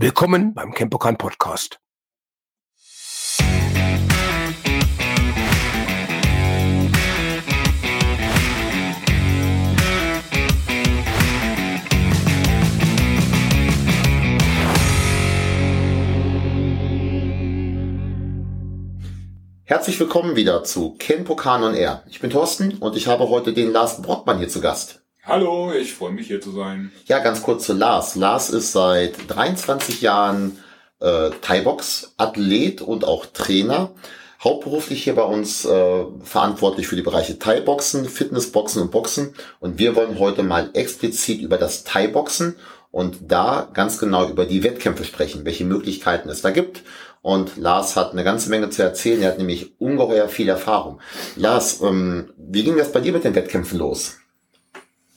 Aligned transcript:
Willkommen 0.00 0.54
beim 0.54 0.72
Campokan 0.74 1.18
Podcast. 1.18 1.80
Herzlich 19.64 19.98
willkommen 19.98 20.36
wieder 20.36 20.62
zu 20.62 20.92
Ken 20.92 21.24
Pokan 21.24 21.64
on 21.64 21.74
Air. 21.74 22.04
Ich 22.08 22.20
bin 22.20 22.30
Thorsten 22.30 22.78
und 22.78 22.96
ich 22.96 23.08
habe 23.08 23.28
heute 23.28 23.52
den 23.52 23.72
Lars 23.72 24.00
Brockmann 24.00 24.38
hier 24.38 24.48
zu 24.48 24.60
Gast. 24.60 24.97
Hallo, 25.28 25.72
ich 25.78 25.92
freue 25.92 26.12
mich 26.12 26.28
hier 26.28 26.40
zu 26.40 26.52
sein. 26.52 26.90
Ja, 27.04 27.18
ganz 27.18 27.42
kurz 27.42 27.66
zu 27.66 27.74
Lars. 27.74 28.14
Lars 28.14 28.48
ist 28.48 28.72
seit 28.72 29.12
23 29.28 30.00
Jahren 30.00 30.56
äh, 31.00 31.28
Thai-Box-Athlet 31.42 32.80
und 32.80 33.04
auch 33.04 33.26
Trainer. 33.26 33.90
Hauptberuflich 34.42 35.04
hier 35.04 35.14
bei 35.14 35.24
uns 35.24 35.66
äh, 35.66 36.04
verantwortlich 36.22 36.88
für 36.88 36.96
die 36.96 37.02
Bereiche 37.02 37.38
Thai-Boxen, 37.38 38.06
Fitnessboxen 38.06 38.80
und 38.80 38.90
Boxen. 38.90 39.34
Und 39.60 39.78
wir 39.78 39.94
wollen 39.96 40.18
heute 40.18 40.42
mal 40.42 40.70
explizit 40.72 41.42
über 41.42 41.58
das 41.58 41.84
Thai-Boxen 41.84 42.56
und 42.90 43.18
da 43.20 43.68
ganz 43.74 43.98
genau 43.98 44.30
über 44.30 44.46
die 44.46 44.62
Wettkämpfe 44.62 45.04
sprechen, 45.04 45.44
welche 45.44 45.66
Möglichkeiten 45.66 46.30
es 46.30 46.40
da 46.40 46.48
gibt 46.48 46.84
und 47.20 47.58
Lars 47.58 47.96
hat 47.96 48.12
eine 48.12 48.24
ganze 48.24 48.48
Menge 48.48 48.70
zu 48.70 48.82
erzählen. 48.82 49.20
Er 49.20 49.32
hat 49.32 49.38
nämlich 49.38 49.78
ungeheuer 49.78 50.28
viel 50.28 50.48
Erfahrung. 50.48 51.00
Lars, 51.36 51.82
ähm, 51.82 52.30
wie 52.38 52.64
ging 52.64 52.78
das 52.78 52.92
bei 52.92 53.00
dir 53.00 53.12
mit 53.12 53.24
den 53.24 53.34
Wettkämpfen 53.34 53.78
los? 53.78 54.16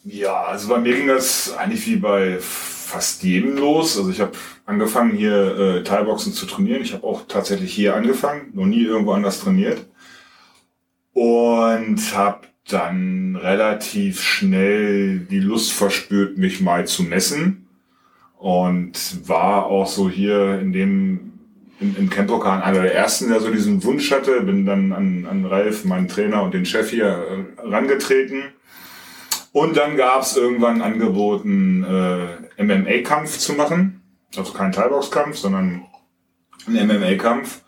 Ja, 0.04 0.46
also 0.46 0.70
bei 0.70 0.80
mir 0.80 0.96
ging 0.96 1.08
das 1.08 1.54
eigentlich 1.56 1.86
wie 1.86 1.98
bei 1.98 2.38
fast 2.40 3.24
jedem 3.24 3.56
los. 3.58 3.98
Also 3.98 4.10
ich 4.10 4.20
habe 4.20 4.32
angefangen 4.66 5.16
hier 5.16 5.58
äh, 5.58 5.84
Thai-Boxen 5.84 6.34
zu 6.34 6.46
trainieren. 6.48 6.82
Ich 6.82 6.94
habe 6.94 7.06
auch 7.06 7.28
tatsächlich 7.28 7.74
hier 7.74 7.96
angefangen, 7.96 8.50
noch 8.54 8.66
nie 8.66 8.84
irgendwo 8.84 9.12
anders 9.12 9.40
trainiert. 9.42 9.86
Und 11.14 12.16
habe 12.16 12.48
dann 12.68 13.36
relativ 13.36 14.22
schnell 14.22 15.20
die 15.20 15.40
Lust 15.40 15.72
verspürt, 15.72 16.38
mich 16.38 16.62
mal 16.62 16.88
zu 16.88 17.04
messen. 17.04 17.68
Und 18.38 19.28
war 19.28 19.68
auch 19.68 19.88
so 19.88 20.10
hier 20.10 20.60
in 20.60 20.74
dem 20.74 21.32
in, 21.80 21.96
in 21.96 22.10
Campokan 22.10 22.62
einer 22.62 22.82
der 22.82 22.96
ersten, 22.96 23.30
der 23.30 23.40
so 23.40 23.52
diesen 23.52 23.84
Wunsch 23.84 24.12
hatte. 24.12 24.42
Bin 24.42 24.66
dann 24.66 24.94
an, 24.94 25.28
an 25.30 25.46
Ralf, 25.46 25.86
meinen 25.86 26.08
Trainer 26.08 26.42
und 26.44 26.54
den 26.54 26.66
Chef 26.66 26.90
hier 26.90 27.06
äh, 27.06 27.68
rangetreten. 27.68 28.44
Und 29.52 29.76
dann 29.76 29.98
gab 29.98 30.22
es 30.22 30.38
irgendwann 30.38 30.82
angeboten, 30.82 31.84
äh, 31.84 32.64
MMA-Kampf 32.64 33.38
zu 33.38 33.54
machen. 33.54 34.02
Also 34.38 34.54
kein 34.54 34.72
Thai-Box-Kampf, 34.72 35.38
sondern 35.38 35.86
ein 36.68 36.88
MMA-Kampf. 36.88 37.62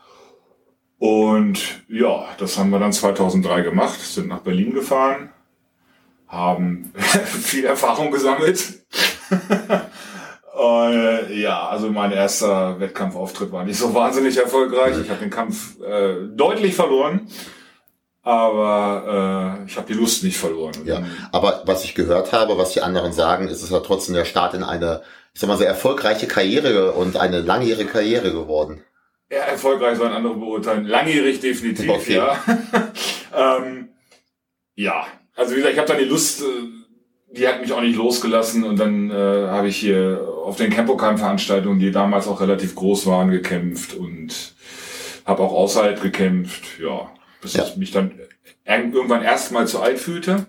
Und 0.97 1.83
ja, 1.89 2.25
das 2.37 2.57
haben 2.57 2.69
wir 2.69 2.79
dann 2.79 2.93
2003 2.93 3.61
gemacht, 3.61 3.99
sind 3.99 4.29
nach 4.29 4.39
Berlin 4.39 4.73
gefahren, 4.73 5.31
haben 6.27 6.93
viel 6.97 7.65
Erfahrung 7.65 8.11
gesammelt. 8.11 8.85
Äh, 10.55 11.41
ja, 11.41 11.67
also 11.67 11.89
mein 11.89 12.11
erster 12.11 12.79
Wettkampfauftritt 12.79 13.51
war 13.51 13.65
nicht 13.65 13.79
so 13.79 13.93
wahnsinnig 13.95 14.37
erfolgreich. 14.37 14.95
Ich 15.01 15.09
habe 15.09 15.19
den 15.19 15.31
Kampf 15.31 15.81
äh, 15.81 16.27
deutlich 16.27 16.75
verloren, 16.75 17.27
aber 18.23 19.59
äh, 19.61 19.65
ich 19.67 19.75
habe 19.77 19.87
die 19.87 19.93
Lust 19.99 20.23
nicht 20.23 20.37
verloren. 20.37 20.73
Ja, 20.85 21.03
aber 21.31 21.61
was 21.65 21.83
ich 21.83 21.93
gehört 21.93 22.31
habe, 22.31 22.57
was 22.57 22.71
die 22.71 22.81
anderen 22.81 23.13
sagen, 23.13 23.49
ist 23.49 23.61
es 23.61 23.69
ja 23.69 23.81
trotzdem 23.81 24.15
der 24.15 24.25
Start 24.25 24.53
in 24.53 24.63
eine, 24.63 25.01
ich 25.33 25.41
sag 25.41 25.47
mal, 25.47 25.57
sehr 25.57 25.67
erfolgreiche 25.67 26.27
Karriere 26.27 26.93
und 26.93 27.17
eine 27.17 27.41
langjährige 27.41 27.89
Karriere 27.89 28.31
geworden. 28.31 28.81
Ja, 29.29 29.39
erfolgreich 29.39 29.97
sollen 29.97 30.13
andere 30.13 30.35
beurteilen. 30.35 30.85
Langjährig 30.85 31.41
definitiv, 31.41 31.89
okay. 31.89 32.15
ja. 32.15 32.37
ähm, 33.59 33.89
ja, 34.75 35.05
also 35.35 35.51
wie 35.51 35.57
gesagt, 35.57 35.73
ich 35.73 35.79
habe 35.79 35.87
dann 35.89 35.99
die 35.99 36.05
Lust... 36.05 36.41
Äh, 36.41 36.45
die 37.35 37.47
hat 37.47 37.61
mich 37.61 37.73
auch 37.73 37.81
nicht 37.81 37.95
losgelassen 37.95 38.63
und 38.63 38.79
dann 38.79 39.09
äh, 39.09 39.13
habe 39.13 39.67
ich 39.67 39.77
hier 39.77 40.21
auf 40.45 40.57
den 40.57 40.69
Campokan-Veranstaltungen, 40.69 41.79
die 41.79 41.91
damals 41.91 42.27
auch 42.27 42.39
relativ 42.39 42.75
groß 42.75 43.07
waren, 43.07 43.31
gekämpft 43.31 43.95
und 43.95 44.53
habe 45.25 45.41
auch 45.41 45.51
außerhalb 45.51 45.99
gekämpft, 45.99 46.79
ja, 46.79 47.09
bis 47.43 47.53
ja. 47.53 47.63
ich 47.63 47.77
mich 47.77 47.91
dann 47.91 48.11
irgendwann 48.65 49.21
erstmal 49.21 49.67
zu 49.67 49.79
alt 49.81 49.99
fühlte. 49.99 50.47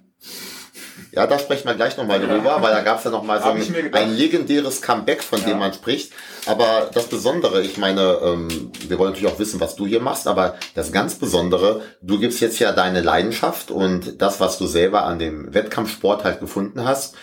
Ja, 1.13 1.29
da 1.29 1.39
sprechen 1.39 1.69
wir 1.69 1.75
gleich 1.75 1.97
nochmal 1.97 2.19
drüber, 2.19 2.57
ja. 2.57 2.63
weil 2.63 2.73
da 2.73 2.81
gab 2.81 2.99
es 2.99 3.05
ja 3.05 3.11
nochmal 3.11 3.41
so 3.41 3.49
ein, 3.49 3.95
ein, 3.95 4.17
legendäres 4.17 4.83
Comeback, 4.83 5.23
von 5.23 5.41
ja. 5.41 5.47
dem 5.47 5.59
man 5.59 5.73
spricht. 5.73 6.13
Aber 6.47 6.91
das 6.93 7.07
Besondere, 7.07 7.63
ich 7.63 7.77
meine, 7.77 8.19
ähm, 8.23 8.73
wir 8.89 8.99
wollen 8.99 9.13
natürlich 9.13 9.33
auch 9.33 9.39
wissen, 9.39 9.61
was 9.61 9.77
du 9.77 9.87
hier 9.87 10.01
machst, 10.01 10.27
aber 10.27 10.57
das 10.75 10.91
ganz 10.91 11.15
Besondere, 11.15 11.83
du 12.03 12.19
gibst 12.19 12.41
jetzt 12.41 12.59
ja 12.59 12.73
deine 12.73 13.01
Leidenschaft 13.01 13.71
und 13.71 14.21
das, 14.21 14.41
was 14.41 14.59
du 14.59 14.67
selber 14.67 15.05
an 15.05 15.21
dem 15.21 15.55
Wettkampfsport 15.55 16.25
halt 16.25 16.41
gefunden 16.41 16.85
hast, 16.85 17.15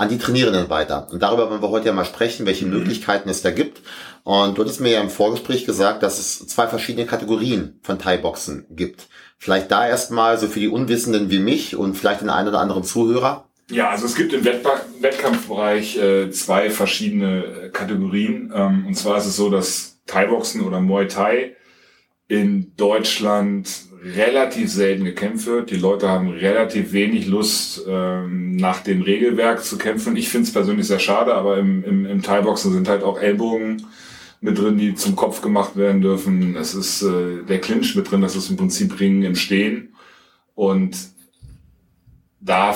an 0.00 0.08
die 0.08 0.16
Trainierenden 0.16 0.70
weiter. 0.70 1.08
Und 1.10 1.22
darüber 1.22 1.50
wollen 1.50 1.60
wir 1.60 1.68
heute 1.68 1.88
ja 1.88 1.92
mal 1.92 2.06
sprechen, 2.06 2.46
welche 2.46 2.64
mhm. 2.64 2.72
Möglichkeiten 2.72 3.28
es 3.28 3.42
da 3.42 3.50
gibt. 3.50 3.82
Und 4.22 4.56
du 4.56 4.62
hattest 4.62 4.80
mir 4.80 4.92
ja 4.92 5.00
im 5.02 5.10
Vorgespräch 5.10 5.66
gesagt, 5.66 6.02
dass 6.02 6.18
es 6.18 6.46
zwei 6.46 6.68
verschiedene 6.68 7.04
Kategorien 7.04 7.78
von 7.82 7.98
Thai-Boxen 7.98 8.64
gibt. 8.70 9.08
Vielleicht 9.36 9.70
da 9.70 9.86
erstmal 9.86 10.38
so 10.38 10.46
für 10.46 10.60
die 10.60 10.68
Unwissenden 10.68 11.30
wie 11.30 11.38
mich 11.38 11.76
und 11.76 11.98
vielleicht 11.98 12.22
den 12.22 12.30
einen 12.30 12.48
oder 12.48 12.60
anderen 12.60 12.82
Zuhörer. 12.82 13.50
Ja, 13.70 13.90
also 13.90 14.06
es 14.06 14.14
gibt 14.14 14.32
im 14.32 14.42
Wettkampfbereich 14.42 15.98
äh, 15.98 16.30
zwei 16.30 16.70
verschiedene 16.70 17.44
äh, 17.44 17.68
Kategorien. 17.68 18.50
Ähm, 18.54 18.86
und 18.86 18.94
zwar 18.94 19.18
ist 19.18 19.26
es 19.26 19.36
so, 19.36 19.50
dass 19.50 19.98
Thai-Boxen 20.06 20.62
oder 20.62 20.80
Muay 20.80 21.08
Thai 21.08 21.56
in 22.26 22.72
Deutschland 22.78 23.68
relativ 24.02 24.70
selten 24.70 25.04
gekämpft 25.04 25.46
wird. 25.46 25.70
Die 25.70 25.76
Leute 25.76 26.08
haben 26.08 26.28
relativ 26.30 26.92
wenig 26.92 27.26
Lust, 27.26 27.82
ähm, 27.86 28.56
nach 28.56 28.80
dem 28.80 29.02
Regelwerk 29.02 29.62
zu 29.64 29.78
kämpfen. 29.78 30.16
Ich 30.16 30.28
finde 30.28 30.46
es 30.46 30.52
persönlich 30.52 30.86
sehr 30.86 30.98
schade, 30.98 31.34
aber 31.34 31.58
im, 31.58 31.84
im, 31.84 32.06
im 32.06 32.22
Thai-Boxen 32.22 32.72
sind 32.72 32.88
halt 32.88 33.02
auch 33.02 33.18
Ellbogen 33.18 33.86
mit 34.40 34.58
drin, 34.58 34.78
die 34.78 34.94
zum 34.94 35.16
Kopf 35.16 35.42
gemacht 35.42 35.76
werden 35.76 36.00
dürfen. 36.00 36.56
Es 36.56 36.74
ist 36.74 37.02
äh, 37.02 37.42
der 37.46 37.60
Clinch 37.60 37.94
mit 37.94 38.10
drin, 38.10 38.22
das 38.22 38.36
ist 38.36 38.50
im 38.50 38.56
Prinzip 38.56 38.98
Ringen 38.98 39.22
im 39.22 39.36
Stehen. 39.36 39.94
Und 40.54 40.96
da 42.40 42.74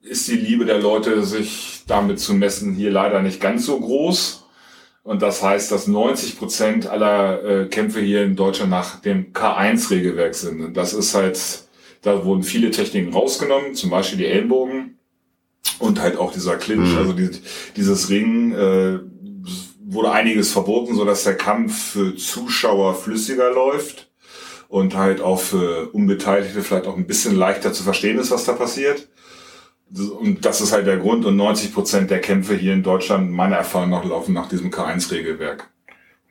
ist 0.00 0.28
die 0.28 0.36
Liebe 0.36 0.64
der 0.64 0.80
Leute, 0.80 1.24
sich 1.24 1.82
damit 1.86 2.20
zu 2.20 2.34
messen, 2.34 2.74
hier 2.74 2.90
leider 2.90 3.20
nicht 3.20 3.40
ganz 3.40 3.66
so 3.66 3.78
groß. 3.78 4.43
Und 5.04 5.22
das 5.22 5.42
heißt, 5.42 5.70
dass 5.70 5.86
90 5.86 6.38
Prozent 6.38 6.86
aller 6.88 7.44
äh, 7.44 7.66
Kämpfe 7.66 8.00
hier 8.00 8.24
in 8.24 8.36
Deutschland 8.36 8.70
nach 8.70 9.00
dem 9.00 9.32
K1-Regelwerk 9.32 10.34
sind. 10.34 10.60
Und 10.60 10.76
das 10.76 10.94
ist 10.94 11.14
halt, 11.14 11.38
da 12.02 12.24
wurden 12.24 12.42
viele 12.42 12.70
Techniken 12.70 13.12
rausgenommen, 13.12 13.74
zum 13.74 13.90
Beispiel 13.90 14.18
die 14.18 14.26
Ellenbogen 14.26 14.98
und 15.78 16.00
halt 16.00 16.16
auch 16.16 16.32
dieser 16.32 16.56
Clinch, 16.56 16.90
mhm. 16.90 16.98
also 16.98 17.12
die, 17.12 17.30
dieses 17.76 18.10
Ringen. 18.10 18.52
Äh, 18.52 19.14
wurde 19.86 20.12
einiges 20.12 20.52
verboten, 20.52 20.94
so 20.94 21.04
dass 21.04 21.24
der 21.24 21.36
Kampf 21.36 21.92
für 21.92 22.16
Zuschauer 22.16 22.94
flüssiger 22.94 23.50
läuft 23.52 24.10
und 24.68 24.96
halt 24.96 25.20
auch 25.20 25.40
für 25.40 25.90
Unbeteiligte 25.90 26.62
vielleicht 26.62 26.86
auch 26.86 26.96
ein 26.96 27.06
bisschen 27.06 27.36
leichter 27.36 27.72
zu 27.72 27.82
verstehen 27.82 28.18
ist, 28.18 28.30
was 28.30 28.44
da 28.44 28.52
passiert. 28.52 29.08
Und 29.96 30.44
das 30.44 30.60
ist 30.60 30.72
halt 30.72 30.86
der 30.86 30.98
Grund. 30.98 31.24
Und 31.24 31.36
90 31.36 31.72
Prozent 31.72 32.10
der 32.10 32.20
Kämpfe 32.20 32.54
hier 32.54 32.72
in 32.72 32.82
Deutschland, 32.82 33.30
meiner 33.30 33.56
Erfahrung 33.56 33.90
nach, 33.90 34.04
laufen 34.04 34.32
nach 34.32 34.48
diesem 34.48 34.70
K1-Regelwerk. 34.70 35.68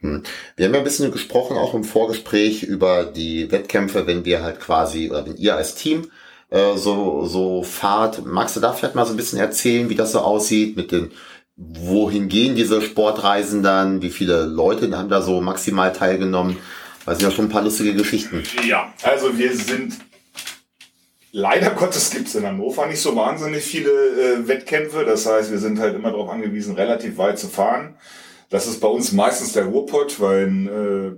Hm. 0.01 0.23
Wir 0.55 0.65
haben 0.65 0.73
ja 0.73 0.79
ein 0.79 0.83
bisschen 0.83 1.11
gesprochen, 1.11 1.57
auch 1.57 1.73
im 1.73 1.83
Vorgespräch, 1.83 2.63
über 2.63 3.05
die 3.05 3.51
Wettkämpfe, 3.51 4.05
wenn 4.05 4.25
wir 4.25 4.43
halt 4.43 4.59
quasi, 4.59 5.09
oder 5.09 5.25
wenn 5.25 5.37
ihr 5.37 5.55
als 5.55 5.75
Team 5.75 6.07
äh, 6.49 6.75
so, 6.75 7.25
so 7.25 7.63
fahrt. 7.63 8.25
Magst 8.25 8.55
du 8.55 8.59
da 8.59 8.73
vielleicht 8.73 8.95
mal 8.95 9.05
so 9.05 9.13
ein 9.13 9.17
bisschen 9.17 9.39
erzählen, 9.39 9.89
wie 9.89 9.95
das 9.95 10.11
so 10.11 10.19
aussieht 10.19 10.75
mit 10.75 10.91
den 10.91 11.11
wohin 11.55 12.29
gehen 12.29 12.55
diese 12.55 12.81
Sportreisen 12.81 13.63
dann? 13.63 14.01
Wie 14.01 14.09
viele 14.09 14.45
Leute 14.45 14.95
haben 14.97 15.09
da 15.09 15.21
so 15.21 15.41
maximal 15.41 15.93
teilgenommen? 15.93 16.57
Das 17.05 17.19
sind 17.19 17.29
ja 17.29 17.35
schon 17.35 17.45
ein 17.45 17.49
paar 17.49 17.63
lustige 17.63 17.93
Geschichten. 17.93 18.43
Ja, 18.65 18.93
also 19.03 19.37
wir 19.37 19.55
sind 19.55 19.93
Leider 21.35 21.71
Gottes 21.71 22.11
gibt 22.11 22.27
es 22.27 22.35
in 22.35 22.45
Hannover 22.45 22.85
nicht 22.85 23.01
so 23.01 23.15
wahnsinnig 23.15 23.63
viele 23.63 23.89
äh, 23.89 24.47
Wettkämpfe. 24.47 25.03
Das 25.03 25.25
heißt, 25.25 25.49
wir 25.49 25.57
sind 25.57 25.79
halt 25.79 25.95
immer 25.95 26.11
darauf 26.11 26.29
angewiesen, 26.29 26.75
relativ 26.75 27.17
weit 27.17 27.39
zu 27.39 27.47
fahren. 27.47 27.95
Das 28.51 28.67
ist 28.67 28.79
bei 28.79 28.87
uns 28.87 29.11
meistens 29.13 29.51
der 29.53 29.65
Ruhrpott, 29.65 30.21
weil 30.21 30.45
ein 30.45 30.67
äh, 30.67 31.11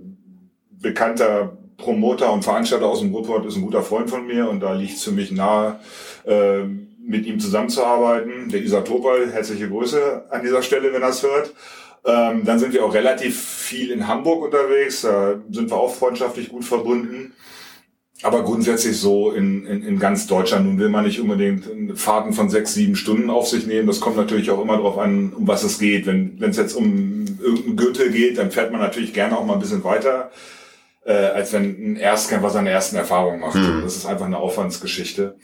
bekannter 0.81 1.57
Promoter 1.75 2.31
und 2.31 2.44
Veranstalter 2.44 2.85
aus 2.85 3.01
dem 3.01 3.13
Ruhrpott 3.13 3.45
ist 3.45 3.57
ein 3.57 3.63
guter 3.63 3.83
Freund 3.83 4.09
von 4.09 4.25
mir 4.25 4.50
und 4.50 4.62
da 4.62 4.71
liegt 4.71 4.95
es 4.95 5.03
für 5.03 5.12
mich 5.12 5.31
nahe, 5.31 5.81
äh, 6.25 6.63
mit 6.63 7.25
ihm 7.25 7.41
zusammenzuarbeiten. 7.41 8.47
Der 8.47 8.62
Isatopal, 8.62 9.29
herzliche 9.33 9.67
Grüße 9.67 10.27
an 10.29 10.41
dieser 10.41 10.62
Stelle, 10.62 10.94
wenn 10.94 11.01
er 11.01 11.09
es 11.09 11.23
hört. 11.23 11.53
Ähm, 12.06 12.45
dann 12.45 12.57
sind 12.57 12.71
wir 12.71 12.85
auch 12.85 12.94
relativ 12.94 13.38
viel 13.38 13.91
in 13.91 14.07
Hamburg 14.07 14.45
unterwegs. 14.45 15.01
Da 15.01 15.41
sind 15.51 15.69
wir 15.71 15.75
auch 15.75 15.94
freundschaftlich 15.94 16.47
gut 16.47 16.63
verbunden. 16.63 17.33
Aber 18.23 18.44
grundsätzlich 18.44 18.97
so 18.97 19.31
in, 19.31 19.65
in, 19.65 19.83
in 19.83 20.00
ganz 20.00 20.27
Deutschland. 20.27 20.65
Nun 20.65 20.79
will 20.79 20.89
man 20.89 21.06
nicht 21.06 21.19
unbedingt 21.19 21.65
Fahrten 22.00 22.33
von 22.33 22.50
sechs, 22.50 22.73
sieben 22.73 22.95
Stunden 22.95 23.29
auf 23.29 23.47
sich 23.47 23.67
nehmen. 23.67 23.88
Das 23.88 24.00
kommt 24.00 24.15
natürlich 24.15 24.51
auch 24.51 24.62
immer 24.62 24.77
darauf 24.77 24.97
an, 24.97 25.33
um 25.33 25.47
was 25.47 25.63
es 25.63 25.79
geht. 25.79 26.06
Wenn 26.06 26.38
es 26.41 26.57
jetzt 26.57 26.75
um 26.75 27.25
irgendein 27.41 27.75
Gürtel 27.75 28.12
geht, 28.12 28.38
dann 28.38 28.51
fährt 28.51 28.71
man 28.71 28.81
natürlich 28.81 29.13
gerne 29.13 29.38
auch 29.38 29.45
mal 29.45 29.53
ein 29.53 29.59
bisschen 29.59 29.83
weiter, 29.83 30.31
äh, 31.03 31.13
als 31.13 31.51
wenn 31.51 31.63
ein 31.63 31.95
Erstkämpfer 31.97 32.50
seine 32.50 32.69
ersten 32.69 32.95
Erfahrungen 32.95 33.41
macht. 33.41 33.56
Mhm. 33.56 33.81
Das 33.83 33.97
ist 33.97 34.06
einfach 34.06 34.25
eine 34.25 34.38
Aufwandsgeschichte. 34.38 35.35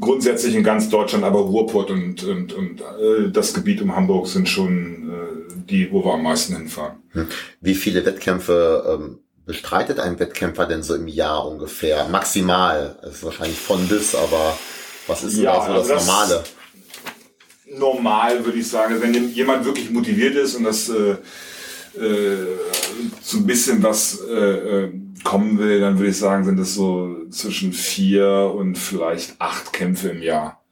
Grundsätzlich 0.00 0.54
in 0.54 0.64
ganz 0.64 0.90
Deutschland, 0.90 1.24
aber 1.24 1.38
Ruhrpott 1.38 1.90
und, 1.90 2.24
und, 2.24 2.52
und 2.52 2.80
äh, 2.80 3.30
das 3.32 3.54
Gebiet 3.54 3.80
um 3.80 3.94
Hamburg 3.94 4.26
sind 4.26 4.48
schon 4.48 5.10
äh, 5.10 5.62
die, 5.70 5.90
wo 5.92 6.04
wir 6.04 6.14
am 6.14 6.24
meisten 6.24 6.56
hinfahren. 6.56 6.98
Hm. 7.12 7.28
Wie 7.60 7.74
viele 7.74 8.04
Wettkämpfe 8.04 8.98
ähm 9.00 9.20
bestreitet 9.48 9.98
ein 9.98 10.20
Wettkämpfer 10.20 10.66
denn 10.66 10.82
so 10.82 10.94
im 10.94 11.08
Jahr 11.08 11.48
ungefähr? 11.48 12.06
Maximal. 12.08 12.96
Das 13.02 13.14
ist 13.14 13.24
wahrscheinlich 13.24 13.58
von 13.58 13.88
bis, 13.88 14.14
aber 14.14 14.56
was 15.06 15.24
ist 15.24 15.38
ja, 15.38 15.66
so 15.66 15.72
das, 15.72 15.88
das 15.88 16.06
Normale? 16.06 16.44
Normal 17.66 18.44
würde 18.44 18.58
ich 18.58 18.68
sagen, 18.68 19.00
wenn 19.00 19.30
jemand 19.30 19.64
wirklich 19.64 19.90
motiviert 19.90 20.36
ist 20.36 20.54
und 20.54 20.64
das 20.64 20.90
äh, 20.90 21.12
äh, 21.98 22.46
zu 23.22 23.38
ein 23.38 23.46
bisschen 23.46 23.82
was 23.82 24.20
äh, 24.20 24.34
äh, 24.34 24.92
kommen 25.24 25.58
will, 25.58 25.80
dann 25.80 25.98
würde 25.98 26.10
ich 26.10 26.18
sagen, 26.18 26.44
sind 26.44 26.58
es 26.58 26.74
so 26.74 27.16
zwischen 27.30 27.72
vier 27.72 28.52
und 28.54 28.76
vielleicht 28.76 29.40
acht 29.40 29.72
Kämpfe 29.72 30.10
im 30.10 30.20
Jahr. 30.20 30.62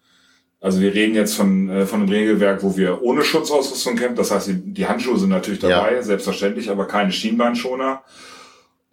Also 0.60 0.80
wir 0.80 0.92
reden 0.92 1.14
jetzt 1.14 1.34
von, 1.34 1.70
äh, 1.70 1.86
von 1.86 2.02
einem 2.02 2.10
Regelwerk, 2.10 2.62
wo 2.62 2.76
wir 2.76 3.00
ohne 3.02 3.22
Schutzausrüstung 3.22 3.96
kämpfen. 3.96 4.16
Das 4.16 4.30
heißt, 4.30 4.48
die, 4.48 4.74
die 4.74 4.86
Handschuhe 4.86 5.18
sind 5.18 5.30
natürlich 5.30 5.60
dabei, 5.60 5.94
ja. 5.94 6.02
selbstverständlich, 6.02 6.68
aber 6.70 6.86
keine 6.86 7.12
Schienbeinschoner. 7.12 8.02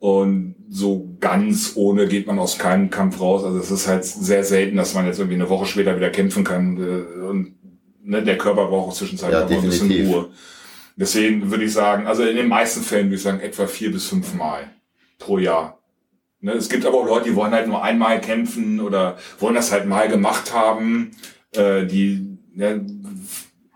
Und 0.03 0.55
so 0.69 1.15
ganz 1.21 1.71
ohne 1.75 2.09
geht 2.09 2.27
man 2.27 2.37
aus 2.37 2.57
keinem 2.57 2.89
Kampf 2.89 3.21
raus. 3.21 3.45
Also 3.45 3.57
es 3.59 3.71
ist 3.71 3.87
halt 3.87 4.03
sehr 4.03 4.43
selten, 4.43 4.75
dass 4.75 4.93
man 4.93 5.05
jetzt 5.05 5.17
irgendwie 5.17 5.35
eine 5.35 5.49
Woche 5.49 5.65
später 5.65 5.95
wieder 5.95 6.09
kämpfen 6.09 6.43
kann. 6.43 6.75
Äh, 6.75 7.21
und 7.21 7.55
ne, 8.03 8.21
der 8.21 8.37
Körper 8.37 8.67
braucht 8.67 8.89
auch 8.89 8.93
zwischenzeitlich 8.93 9.39
ja, 9.39 9.45
auch 9.45 9.63
ein 9.63 9.69
bisschen 9.69 10.07
Ruhe. 10.07 10.29
Deswegen 10.97 11.49
würde 11.49 11.63
ich 11.63 11.71
sagen, 11.71 12.05
also 12.05 12.23
in 12.23 12.35
den 12.35 12.49
meisten 12.49 12.81
Fällen 12.81 13.05
würde 13.05 13.15
ich 13.15 13.21
sagen, 13.21 13.39
etwa 13.39 13.65
vier 13.65 13.93
bis 13.93 14.07
fünf 14.07 14.33
Mal 14.33 14.71
pro 15.19 15.37
Jahr. 15.37 15.79
Ne, 16.41 16.51
es 16.51 16.67
gibt 16.67 16.85
aber 16.85 16.97
auch 16.97 17.07
Leute, 17.07 17.29
die 17.29 17.35
wollen 17.37 17.53
halt 17.53 17.69
nur 17.69 17.81
einmal 17.81 18.19
kämpfen 18.19 18.81
oder 18.81 19.15
wollen 19.39 19.55
das 19.55 19.71
halt 19.71 19.85
mal 19.85 20.09
gemacht 20.09 20.53
haben. 20.53 21.11
Äh, 21.55 21.85
die 21.85 22.39
ne, 22.53 22.85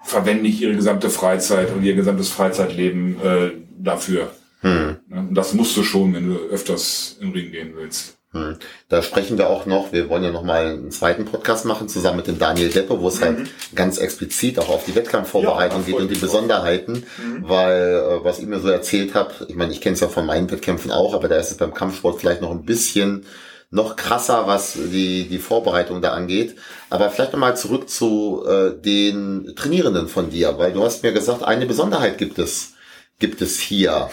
verwenden 0.03 0.44
nicht 0.44 0.59
ihre 0.59 0.75
gesamte 0.75 1.09
Freizeit 1.09 1.73
und 1.73 1.85
ihr 1.85 1.95
gesamtes 1.95 2.27
Freizeitleben 2.27 3.15
äh, 3.23 3.51
dafür. 3.77 4.30
Hm. 4.62 4.98
Und 5.09 5.36
das 5.36 5.54
musst 5.54 5.77
du 5.77 5.83
schon, 5.83 6.13
wenn 6.13 6.30
du 6.30 6.36
öfters 6.36 7.18
im 7.19 7.31
Ring 7.31 7.51
gehen 7.51 7.74
willst. 7.75 8.18
Hm. 8.31 8.57
Da 8.89 9.01
sprechen 9.01 9.38
wir 9.38 9.50
auch 9.50 9.65
noch, 9.65 9.94
wir 9.94 10.09
wollen 10.09 10.24
ja 10.24 10.31
noch 10.31 10.44
mal 10.44 10.65
einen 10.65 10.92
zweiten 10.92 11.25
Podcast 11.25 11.65
machen, 11.65 11.88
zusammen 11.88 12.18
mit 12.18 12.27
dem 12.27 12.39
Daniel 12.39 12.69
Deppe, 12.69 13.00
wo 13.00 13.07
es 13.07 13.21
halt 13.21 13.39
mhm. 13.39 13.44
halt 13.44 13.51
ganz 13.74 13.98
explizit 14.00 14.59
auch 14.59 14.68
auf 14.68 14.83
die 14.83 14.95
Wettkampfvorbereitung 14.95 15.81
ja, 15.81 15.86
geht 15.86 15.95
und 15.95 16.12
die 16.12 16.19
Besonderheiten, 16.19 17.06
mhm. 17.18 17.48
weil 17.48 17.94
äh, 17.94 18.24
was 18.24 18.39
ich 18.39 18.45
mir 18.45 18.59
so 18.59 18.68
erzählt 18.68 19.15
habe, 19.15 19.33
ich 19.48 19.56
meine, 19.56 19.71
ich 19.71 19.80
kenne 19.80 19.94
es 19.94 20.01
ja 20.01 20.09
von 20.09 20.25
meinen 20.25 20.51
Wettkämpfen 20.51 20.92
auch, 20.92 21.13
aber 21.13 21.30
da 21.30 21.38
ist 21.38 21.51
es 21.51 21.57
beim 21.57 21.74
Kampfsport 21.74 22.19
vielleicht 22.19 22.42
noch 22.42 22.51
ein 22.51 22.65
bisschen 22.65 23.25
noch 23.69 23.95
krasser, 23.95 24.48
was 24.48 24.74
die, 24.74 25.27
die 25.27 25.39
Vorbereitung 25.39 26.01
da 26.01 26.12
angeht. 26.12 26.56
Aber 26.89 27.09
vielleicht 27.09 27.33
nochmal 27.33 27.57
zurück 27.57 27.89
zu 27.89 28.45
äh, 28.48 28.71
den 28.81 29.54
Trainierenden 29.56 30.07
von 30.07 30.30
dir, 30.30 30.57
weil 30.57 30.71
du 30.74 30.83
hast 30.83 31.04
mir 31.04 31.12
gesagt, 31.12 31.44
eine 31.44 31.65
Besonderheit 31.65 32.18
gibt 32.18 32.39
es, 32.39 32.74
gibt 33.19 33.41
es 33.41 33.59
hier. 33.59 34.09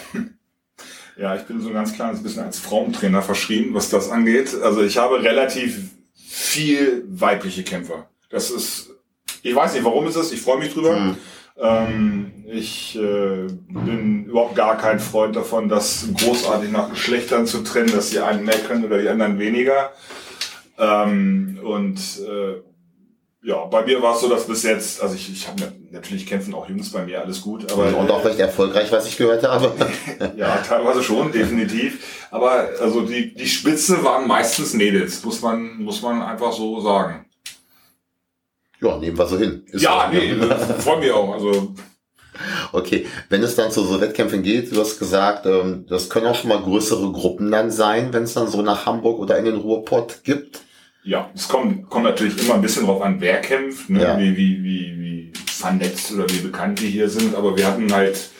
Ja, 1.17 1.35
ich 1.35 1.43
bin 1.43 1.61
so 1.61 1.69
ein 1.69 1.73
ganz 1.73 1.93
kleines 1.93 2.21
bisschen 2.21 2.43
als 2.43 2.59
Frauentrainer 2.59 3.21
verschrieben, 3.21 3.73
was 3.73 3.89
das 3.89 4.09
angeht. 4.09 4.53
Also 4.61 4.83
ich 4.83 4.97
habe 4.97 5.23
relativ 5.23 5.91
viel 6.13 7.05
weibliche 7.07 7.63
Kämpfer. 7.63 8.09
Das 8.29 8.51
ist, 8.51 8.89
ich 9.41 9.55
weiß 9.55 9.73
nicht, 9.73 9.85
warum 9.85 10.07
ist 10.07 10.17
das, 10.17 10.33
ich 10.33 10.41
freue 10.41 10.59
mich 10.59 10.73
drüber. 10.73 10.99
Mhm. 10.99 11.17
Ähm, 11.57 12.31
ich 12.47 12.97
äh, 12.97 13.47
bin 13.69 14.25
überhaupt 14.25 14.55
gar 14.55 14.77
kein 14.77 14.99
Freund 14.99 15.35
davon, 15.35 15.69
das 15.69 16.07
großartig 16.19 16.69
nach 16.71 16.89
Geschlechtern 16.89 17.47
zu 17.47 17.63
trennen, 17.63 17.91
dass 17.91 18.09
die 18.09 18.19
einen 18.19 18.43
mehr 18.43 18.57
können 18.57 18.83
oder 18.83 19.01
die 19.01 19.07
anderen 19.07 19.39
weniger. 19.39 19.93
Ähm, 20.77 21.59
und 21.63 21.97
äh, 22.27 22.61
ja, 23.45 23.63
bei 23.65 23.85
mir 23.85 24.01
war 24.01 24.15
es 24.15 24.21
so, 24.21 24.27
dass 24.27 24.47
bis 24.47 24.63
jetzt, 24.63 25.01
also 25.03 25.13
ich, 25.13 25.31
ich 25.31 25.47
habe 25.47 25.71
natürlich 25.91 26.25
kämpfen 26.25 26.55
auch 26.55 26.67
Jungs 26.67 26.91
bei 26.91 27.05
mir, 27.05 27.21
alles 27.21 27.41
gut, 27.41 27.71
aber. 27.71 27.95
Und 27.95 28.09
auch 28.09 28.25
recht 28.25 28.39
erfolgreich, 28.39 28.91
was 28.91 29.07
ich 29.07 29.17
gehört 29.17 29.43
habe. 29.43 29.71
ja, 30.35 30.57
teilweise 30.57 31.03
schon, 31.03 31.31
definitiv. 31.31 32.27
Aber 32.31 32.69
also 32.81 33.01
die, 33.01 33.35
die 33.35 33.47
Spitze 33.47 34.03
waren 34.03 34.27
meistens 34.27 34.73
Mädels, 34.73 35.23
muss 35.23 35.41
man, 35.43 35.77
muss 35.77 36.01
man 36.01 36.23
einfach 36.23 36.51
so 36.51 36.81
sagen. 36.81 37.25
Ja, 38.81 38.97
nehmen 38.97 39.17
wir 39.17 39.27
so 39.27 39.37
hin. 39.37 39.63
Ist 39.67 39.83
ja, 39.83 40.09
nee, 40.11 40.33
freue 40.79 40.99
mich 40.99 41.11
auch. 41.11 41.33
Also 41.33 41.75
Okay, 42.71 43.05
wenn 43.29 43.43
es 43.43 43.55
dann 43.55 43.71
zu 43.71 43.83
so 43.83 44.01
Wettkämpfen 44.01 44.43
geht, 44.43 44.75
du 44.75 44.79
hast 44.81 44.99
gesagt, 44.99 45.45
ähm, 45.45 45.85
das 45.87 46.09
können 46.09 46.25
auch 46.25 46.35
schon 46.35 46.49
mal 46.49 46.59
größere 46.59 47.11
Gruppen 47.11 47.51
dann 47.51 47.71
sein, 47.71 48.11
wenn 48.11 48.23
es 48.23 48.33
dann 48.33 48.47
so 48.47 48.61
nach 48.61 48.85
Hamburg 48.85 49.19
oder 49.19 49.37
in 49.37 49.45
den 49.45 49.55
Ruhrpott 49.55 50.23
gibt. 50.23 50.61
Ja, 51.05 51.29
es 51.35 51.47
kommt, 51.47 51.87
kommt 51.87 52.05
natürlich 52.05 52.43
immer 52.43 52.55
ein 52.55 52.61
bisschen 52.61 52.85
drauf 52.85 53.01
an, 53.03 53.17
wer 53.19 53.39
kämpft, 53.39 53.91
ne? 53.91 54.01
ja. 54.01 54.19
wie, 54.19 54.35
wie, 54.35 54.63
wie, 54.63 54.99
wie 54.99 55.33
vernetzt 55.47 56.11
oder 56.11 56.27
wie 56.31 56.39
bekannt 56.39 56.81
die 56.81 56.87
hier 56.87 57.09
sind. 57.09 57.35
Aber 57.35 57.55
wir 57.55 57.67
hatten 57.67 57.93
halt, 57.93 58.31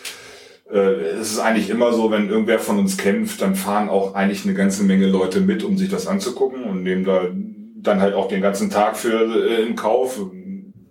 äh, 0.71 0.79
es 1.19 1.33
ist 1.33 1.39
eigentlich 1.39 1.69
immer 1.69 1.94
so, 1.94 2.09
wenn 2.09 2.27
irgendwer 2.27 2.57
von 2.57 2.79
uns 2.79 2.97
kämpft, 2.97 3.39
dann 3.44 3.56
fahren 3.56 3.88
auch 3.88 4.15
eigentlich 4.15 4.45
eine 4.45 4.56
ganze 4.56 4.83
Menge 4.83 5.06
Leute 5.06 5.41
mit, 5.41 5.63
um 5.63 5.77
sich 5.77 5.89
das 5.89 6.07
anzugucken 6.07 6.63
und 6.63 6.81
nehmen 6.81 7.06
da 7.06 7.27
dann 7.75 8.01
halt 8.01 8.15
auch 8.15 8.27
den 8.27 8.41
ganzen 8.41 8.71
Tag 8.71 8.97
für 8.97 9.47
äh, 9.47 9.61
in 9.61 9.75
Kauf. 9.75 10.19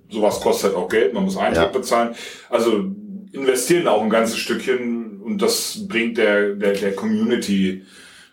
Sowas 0.08 0.40
kostet 0.40 0.70
halt 0.70 0.76
auch 0.76 0.88
Geld, 0.88 1.12
man 1.12 1.24
muss 1.24 1.36
Eintritt 1.36 1.56
ja. 1.56 1.66
bezahlen. 1.66 2.14
Also 2.50 2.84
investieren 3.32 3.88
auch 3.88 4.00
ein 4.00 4.10
ganzes 4.10 4.38
Stückchen 4.38 5.20
und 5.20 5.42
das 5.42 5.88
bringt 5.88 6.18
der, 6.18 6.54
der, 6.54 6.74
der 6.74 6.94
Community 6.94 7.82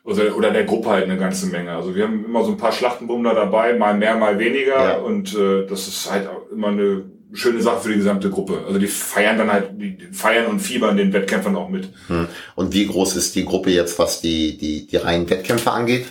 oder, 0.03 0.35
oder 0.35 0.51
der 0.51 0.63
Gruppe 0.63 0.89
halt 0.89 1.05
eine 1.05 1.17
ganze 1.17 1.47
Menge. 1.47 1.71
Also 1.71 1.95
wir 1.95 2.03
haben 2.03 2.25
immer 2.25 2.43
so 2.43 2.51
ein 2.51 2.57
paar 2.57 2.71
Schlachtenbummler 2.71 3.35
dabei, 3.35 3.73
mal 3.73 3.95
mehr, 3.95 4.15
mal 4.15 4.39
weniger. 4.39 4.75
Ja. 4.75 4.97
Und 4.97 5.35
äh, 5.35 5.65
das 5.67 5.87
ist 5.87 6.11
halt 6.11 6.27
immer 6.51 6.69
eine 6.69 7.03
schöne 7.33 7.61
Sache 7.61 7.81
für 7.81 7.89
die 7.89 7.97
gesamte 7.97 8.29
Gruppe. 8.29 8.63
Also 8.65 8.79
die 8.79 8.87
feiern 8.87 9.37
dann 9.37 9.51
halt, 9.51 9.71
die 9.73 9.97
feiern 10.11 10.47
und 10.47 10.59
fiebern 10.59 10.97
den 10.97 11.13
Wettkämpfern 11.13 11.55
auch 11.55 11.69
mit. 11.69 11.89
Hm. 12.07 12.27
Und 12.55 12.73
wie 12.73 12.87
groß 12.87 13.15
ist 13.15 13.35
die 13.35 13.45
Gruppe 13.45 13.69
jetzt, 13.69 13.99
was 13.99 14.21
die, 14.21 14.57
die, 14.57 14.87
die 14.87 14.97
reinen 14.97 15.29
Wettkämpfe 15.29 15.71
angeht? 15.71 16.07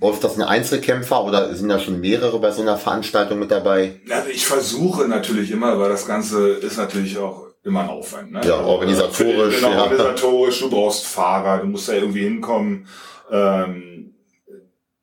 Läuft 0.00 0.24
das 0.24 0.36
ein 0.36 0.42
Einzelkämpfer 0.42 1.24
oder 1.24 1.54
sind 1.54 1.68
da 1.68 1.78
schon 1.78 2.00
mehrere 2.00 2.40
bei 2.40 2.50
so 2.50 2.62
einer 2.62 2.76
Veranstaltung 2.76 3.38
mit 3.38 3.50
dabei? 3.50 4.00
Also 4.10 4.28
ich 4.30 4.44
versuche 4.44 5.06
natürlich 5.06 5.52
immer, 5.52 5.78
weil 5.78 5.88
das 5.88 6.06
Ganze 6.06 6.48
ist 6.48 6.78
natürlich 6.78 7.18
auch 7.18 7.47
immer 7.64 7.82
ein 7.82 7.88
Aufwand. 7.88 8.32
Ne? 8.32 8.40
Ja, 8.44 8.60
organisatorisch. 8.60 9.56
Genau, 9.56 9.72
ja. 9.72 9.82
organisatorisch. 9.82 10.60
Du 10.60 10.70
brauchst 10.70 11.06
Fahrer, 11.06 11.58
du 11.58 11.66
musst 11.66 11.88
da 11.88 11.94
irgendwie 11.94 12.22
hinkommen. 12.22 12.86
Ähm, 13.30 14.14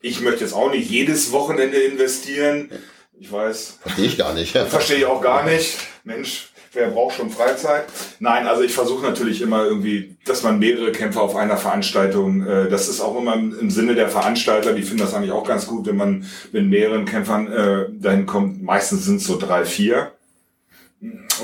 ich 0.01 0.21
möchte 0.21 0.41
jetzt 0.41 0.53
auch 0.53 0.71
nicht 0.71 0.89
jedes 0.89 1.31
Wochenende 1.31 1.77
investieren. 1.77 2.69
Ich 3.17 3.31
weiß. 3.31 3.79
Verstehe 3.81 4.05
ich 4.05 4.17
gar 4.17 4.33
nicht. 4.33 4.57
Verstehe 4.67 4.97
ich 4.97 5.05
auch 5.05 5.21
gar 5.21 5.45
nicht. 5.45 5.77
Mensch, 6.03 6.49
wer 6.73 6.89
braucht 6.89 7.15
schon 7.15 7.31
Freizeit? 7.31 7.85
Nein, 8.19 8.45
also 8.45 8.61
ich 8.61 8.73
versuche 8.73 9.03
natürlich 9.03 9.41
immer 9.41 9.63
irgendwie, 9.63 10.17
dass 10.25 10.43
man 10.43 10.59
mehrere 10.59 10.91
Kämpfer 10.91 11.21
auf 11.21 11.35
einer 11.35 11.57
Veranstaltung, 11.57 12.45
äh, 12.45 12.69
das 12.69 12.87
ist 12.87 13.01
auch 13.01 13.17
immer 13.17 13.33
im, 13.33 13.71
Sinne 13.71 13.95
der 13.95 14.09
Veranstalter, 14.09 14.73
die 14.73 14.83
finden 14.83 15.03
das 15.03 15.13
eigentlich 15.13 15.31
auch 15.31 15.47
ganz 15.47 15.65
gut, 15.65 15.87
wenn 15.87 15.97
man 15.97 16.25
mit 16.51 16.65
mehreren 16.65 17.05
Kämpfern 17.05 17.51
äh, 17.51 17.85
dahin 17.91 18.25
kommt. 18.25 18.61
Meistens 18.61 19.05
sind 19.05 19.17
es 19.17 19.25
so 19.25 19.39
drei, 19.39 19.65
vier. 19.65 20.11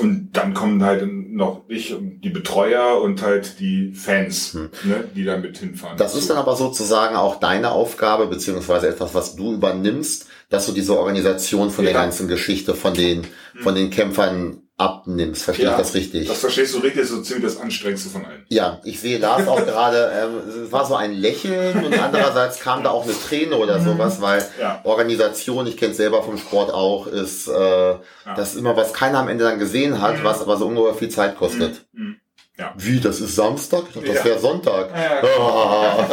Und 0.00 0.30
dann 0.32 0.54
kommen 0.54 0.82
halt 0.82 1.06
noch 1.06 1.62
ich 1.68 1.94
und 1.94 2.22
die 2.22 2.30
Betreuer 2.30 3.00
und 3.02 3.22
halt 3.22 3.60
die 3.60 3.92
Fans, 3.92 4.54
hm. 4.54 4.70
ne, 4.84 5.04
die 5.14 5.24
da 5.24 5.36
mit 5.36 5.58
hinfahren. 5.58 5.98
Das 5.98 6.14
ist 6.14 6.30
dann 6.30 6.38
aber 6.38 6.56
sozusagen 6.56 7.14
auch 7.14 7.38
deine 7.40 7.72
Aufgabe, 7.72 8.26
beziehungsweise 8.26 8.88
etwas, 8.88 9.14
was 9.14 9.36
du 9.36 9.52
übernimmst, 9.52 10.26
dass 10.48 10.66
du 10.66 10.72
diese 10.72 10.98
Organisation 10.98 11.70
von 11.70 11.84
ja. 11.84 11.92
der 11.92 12.00
ganzen 12.00 12.26
Geschichte, 12.28 12.74
von 12.74 12.94
den, 12.94 13.24
hm. 13.24 13.62
von 13.62 13.74
den 13.74 13.90
Kämpfern 13.90 14.61
abnimmst. 14.82 15.44
Verstehe 15.44 15.66
ja, 15.66 15.72
ich 15.72 15.78
das 15.78 15.94
richtig? 15.94 16.28
Das 16.28 16.38
verstehst 16.38 16.74
du 16.74 16.78
richtig, 16.78 17.02
das 17.02 17.10
ist 17.10 17.16
so 17.16 17.22
ziemlich 17.22 17.44
das 17.44 17.60
Anstrengendste 17.60 18.10
von 18.10 18.24
allen. 18.24 18.44
Ja, 18.48 18.80
ich 18.84 19.00
sehe 19.00 19.18
Lars 19.18 19.46
auch 19.46 19.56
gerade, 19.64 20.12
ähm, 20.14 20.64
es 20.64 20.72
war 20.72 20.84
so 20.86 20.94
ein 20.94 21.12
Lächeln 21.12 21.84
und 21.84 21.98
andererseits 21.98 22.60
kam 22.60 22.82
da 22.82 22.90
auch 22.90 23.04
eine 23.04 23.14
Träne 23.14 23.56
oder 23.56 23.78
mhm. 23.78 23.84
sowas, 23.84 24.20
weil 24.20 24.44
ja. 24.60 24.80
Organisation, 24.84 25.66
ich 25.66 25.76
kenne 25.76 25.92
es 25.92 25.96
selber 25.96 26.22
vom 26.22 26.36
Sport 26.38 26.72
auch, 26.72 27.06
ist 27.06 27.48
äh, 27.48 27.52
ja. 27.52 28.00
das 28.36 28.50
ist 28.50 28.58
immer, 28.58 28.76
was 28.76 28.92
keiner 28.92 29.18
am 29.18 29.28
Ende 29.28 29.44
dann 29.44 29.58
gesehen 29.58 30.00
hat, 30.00 30.18
mhm. 30.18 30.24
was 30.24 30.42
aber 30.42 30.56
so 30.56 30.66
ungefähr 30.66 30.94
viel 30.94 31.08
Zeit 31.08 31.36
kostet. 31.36 31.86
Mhm. 31.92 32.04
mhm. 32.04 32.16
Ja. 32.58 32.74
Wie, 32.76 33.00
das 33.00 33.20
ist 33.20 33.34
Samstag? 33.34 33.84
Ich 33.88 33.94
dachte, 33.94 34.12
das 34.12 34.24
wäre 34.26 34.38
Sonntag. 34.38 34.90
Ja, 34.94 36.06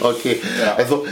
okay, 0.00 0.40
also 0.78 1.06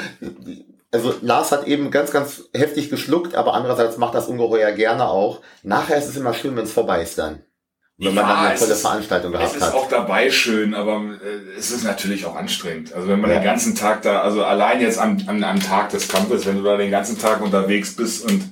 also 0.93 1.15
Lars 1.21 1.53
hat 1.53 1.67
eben 1.67 1.91
ganz, 1.91 2.11
ganz 2.11 2.49
heftig 2.55 2.91
geschluckt, 2.91 3.35
aber 3.35 3.55
andererseits 3.55 3.99
macht 3.99 4.15
das 4.15 4.29
Ungeheuer 4.29 4.73
gerne 4.73 5.09
auch. 5.09 5.41
Nachher 5.63 5.99
ist 5.99 6.09
es 6.09 6.17
immer 6.17 6.33
schön, 6.35 6.57
wenn 6.57 6.65
es 6.65 6.73
vorbei 6.73 7.03
ist 7.03 7.19
dann. 7.19 7.43
wenn 7.99 8.15
man 8.15 8.27
dann 8.27 8.39
eine 8.39 8.59
tolle 8.59 8.73
ist, 8.73 8.81
Veranstaltung 8.81 9.33
gehabt 9.33 9.51
hat. 9.51 9.57
Es 9.57 9.69
ist 9.69 9.75
auch 9.75 9.89
dabei 9.89 10.31
schön, 10.31 10.75
aber 10.75 11.03
äh, 11.23 11.59
es 11.59 11.71
ist 11.71 11.85
natürlich 11.85 12.25
auch 12.25 12.37
anstrengend. 12.37 12.95
Also 12.95 13.09
wenn 13.09 13.21
man 13.21 13.31
ja. 13.31 13.39
den 13.39 13.45
ganzen 13.45 13.75
Tag 13.75 14.03
da, 14.03 14.23
also 14.23 14.45
allein 14.45 14.81
jetzt 14.81 14.99
am, 14.99 15.19
am, 15.27 15.43
am 15.43 15.61
Tag 15.61 15.91
des 15.91 16.09
Kampfes, 16.09 16.47
wenn 16.47 16.57
du 16.57 16.63
da 16.63 16.77
den 16.77 16.91
ganzen 16.91 17.19
Tag 17.19 17.43
unterwegs 17.43 17.95
bist 17.95 18.25
und 18.25 18.45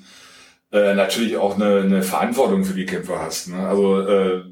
äh, 0.73 0.95
natürlich 0.95 1.39
auch 1.39 1.55
eine, 1.55 1.81
eine 1.81 2.03
Verantwortung 2.03 2.65
für 2.65 2.75
die 2.75 2.87
Kämpfer 2.87 3.23
hast. 3.23 3.49
Ne? 3.49 3.67
Also 3.67 4.01
äh, 4.01 4.45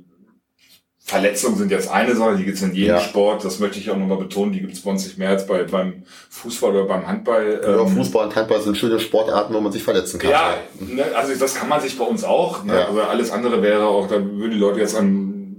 Verletzungen 1.07 1.57
sind 1.59 1.71
jetzt 1.71 1.91
eine 1.91 2.17
Sache, 2.17 2.37
die 2.37 2.45
gibt's 2.45 2.63
in 2.63 2.75
jedem 2.75 2.95
ja. 2.95 3.01
Sport, 3.01 3.45
das 3.45 3.59
möchte 3.59 3.79
ich 3.79 3.91
auch 3.91 3.97
nochmal 3.97 4.17
betonen, 4.17 4.53
die 4.53 4.61
gibt's 4.61 4.81
bei 4.81 4.91
uns 4.91 5.05
nicht 5.05 5.19
mehr 5.19 5.29
als 5.29 5.47
bei, 5.47 5.63
beim 5.65 6.03
Fußball 6.31 6.71
oder 6.71 6.85
beim 6.87 7.07
Handball. 7.07 7.61
Ja, 7.63 7.83
ähm, 7.83 7.89
Fußball 7.89 8.29
und 8.29 8.35
Handball 8.35 8.63
sind 8.63 8.79
schöne 8.79 8.99
Sportarten, 8.99 9.53
wo 9.53 9.61
man 9.61 9.71
sich 9.71 9.83
verletzen 9.83 10.19
kann. 10.19 10.31
Ja, 10.31 10.55
ne, 10.81 11.05
also 11.15 11.35
das 11.35 11.55
kann 11.57 11.69
man 11.69 11.83
sich 11.83 11.99
bei 11.99 12.07
uns 12.07 12.25
auch, 12.25 12.65
ne? 12.65 12.75
Ja. 12.75 12.89
aber 12.89 13.11
alles 13.11 13.31
andere 13.31 13.61
wäre 13.63 13.87
auch, 13.87 14.09
da 14.09 14.15
würden 14.15 14.53
die 14.53 14.57
Leute 14.57 14.81
jetzt 14.81 14.97
am, 14.97 15.59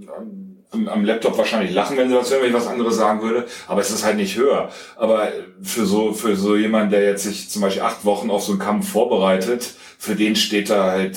am, 0.72 0.88
am 0.88 1.04
Laptop 1.04 1.38
wahrscheinlich 1.38 1.72
lachen, 1.72 1.96
wenn 1.96 2.08
sie 2.08 2.16
das 2.16 2.28
hören, 2.28 2.42
wenn 2.42 2.48
ich 2.48 2.54
was 2.54 2.66
anderes 2.66 2.96
sagen 2.96 3.22
würde, 3.22 3.46
aber 3.68 3.80
es 3.80 3.90
ist 3.90 4.04
halt 4.04 4.16
nicht 4.16 4.36
höher. 4.36 4.70
Aber 4.96 5.28
für 5.62 5.86
so, 5.86 6.12
für 6.12 6.34
so 6.34 6.56
jemand, 6.56 6.90
der 6.90 7.04
jetzt 7.04 7.22
sich 7.22 7.50
zum 7.50 7.62
Beispiel 7.62 7.82
acht 7.82 8.04
Wochen 8.04 8.30
auf 8.30 8.42
so 8.42 8.50
einen 8.50 8.60
Kampf 8.60 8.90
vorbereitet, 8.90 9.74
für 9.96 10.16
den 10.16 10.34
steht 10.34 10.70
da 10.70 10.90
halt 10.90 11.16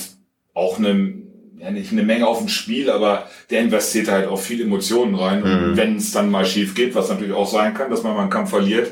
auch 0.53 0.77
eine 0.77 1.18
ja 1.59 1.71
nicht 1.71 1.91
eine 1.91 2.03
Menge 2.03 2.27
auf 2.27 2.39
dem 2.39 2.47
Spiel, 2.47 2.89
aber 2.89 3.27
der 3.49 3.61
investiert 3.61 4.07
halt 4.07 4.27
auch 4.27 4.39
viel 4.39 4.61
Emotionen 4.61 5.15
rein. 5.15 5.41
Mhm. 5.41 5.77
wenn 5.77 5.97
es 5.97 6.11
dann 6.11 6.31
mal 6.31 6.45
schief 6.45 6.75
geht, 6.75 6.95
was 6.95 7.09
natürlich 7.09 7.33
auch 7.33 7.49
sein 7.49 7.73
kann, 7.73 7.89
dass 7.89 8.03
man 8.03 8.13
mal 8.13 8.21
einen 8.21 8.29
Kampf 8.29 8.49
verliert, 8.49 8.91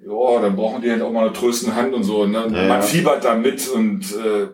ja, 0.00 0.40
dann 0.40 0.56
brauchen 0.56 0.80
die 0.80 0.90
halt 0.90 1.02
auch 1.02 1.12
mal 1.12 1.26
eine 1.26 1.32
tröstende 1.32 1.76
Hand 1.76 1.92
und 1.92 2.04
so. 2.04 2.26
Ne? 2.26 2.46
Ja. 2.50 2.68
Man 2.68 2.82
fiebert 2.82 3.24
da 3.24 3.34
mit 3.34 3.68
und 3.68 4.04
äh, 4.14 4.48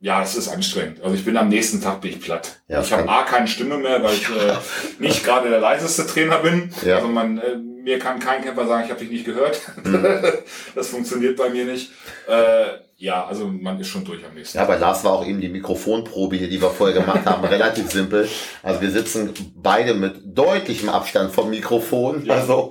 ja, 0.00 0.22
es 0.22 0.36
ist 0.36 0.48
anstrengend. 0.48 1.02
Also 1.02 1.16
ich 1.16 1.24
bin 1.24 1.36
am 1.36 1.48
nächsten 1.48 1.82
Tag 1.82 2.00
bin 2.00 2.12
ich 2.12 2.20
platt. 2.20 2.60
Ja, 2.68 2.80
ich 2.80 2.92
habe 2.92 3.08
A 3.08 3.24
keine 3.24 3.48
Stimme 3.48 3.78
mehr, 3.78 4.02
weil 4.02 4.14
ich 4.14 4.28
äh, 4.28 4.54
nicht 5.02 5.24
gerade 5.24 5.50
der 5.50 5.60
leiseste 5.60 6.06
Trainer 6.06 6.38
bin. 6.38 6.70
Ja. 6.86 6.96
Also 6.96 7.08
man, 7.08 7.38
äh, 7.38 7.56
mir 7.82 7.98
kann 7.98 8.18
kein 8.18 8.42
Kämpfer 8.42 8.66
sagen, 8.66 8.84
ich 8.84 8.90
habe 8.90 9.00
dich 9.00 9.10
nicht 9.10 9.24
gehört. 9.24 9.60
Mhm. 9.84 10.04
das 10.74 10.88
funktioniert 10.88 11.36
bei 11.36 11.48
mir 11.50 11.64
nicht. 11.64 11.90
Äh, 12.26 12.78
ja, 13.00 13.24
also 13.26 13.46
man 13.46 13.78
ist 13.78 13.86
schon 13.86 14.04
durch 14.04 14.24
am 14.26 14.34
nächsten. 14.34 14.58
Ja, 14.58 14.64
bei 14.64 14.76
Lars 14.76 15.04
war 15.04 15.12
auch 15.12 15.24
eben 15.24 15.40
die 15.40 15.48
Mikrofonprobe 15.48 16.34
hier, 16.34 16.50
die 16.50 16.60
wir 16.60 16.70
vorher 16.70 17.00
gemacht 17.00 17.24
haben, 17.26 17.44
relativ 17.48 17.92
simpel. 17.92 18.28
Also 18.62 18.80
wir 18.80 18.90
sitzen 18.90 19.32
beide 19.54 19.94
mit 19.94 20.16
deutlichem 20.36 20.88
Abstand 20.88 21.32
vom 21.32 21.50
Mikrofon. 21.50 22.24
Ja. 22.24 22.34
Also 22.34 22.70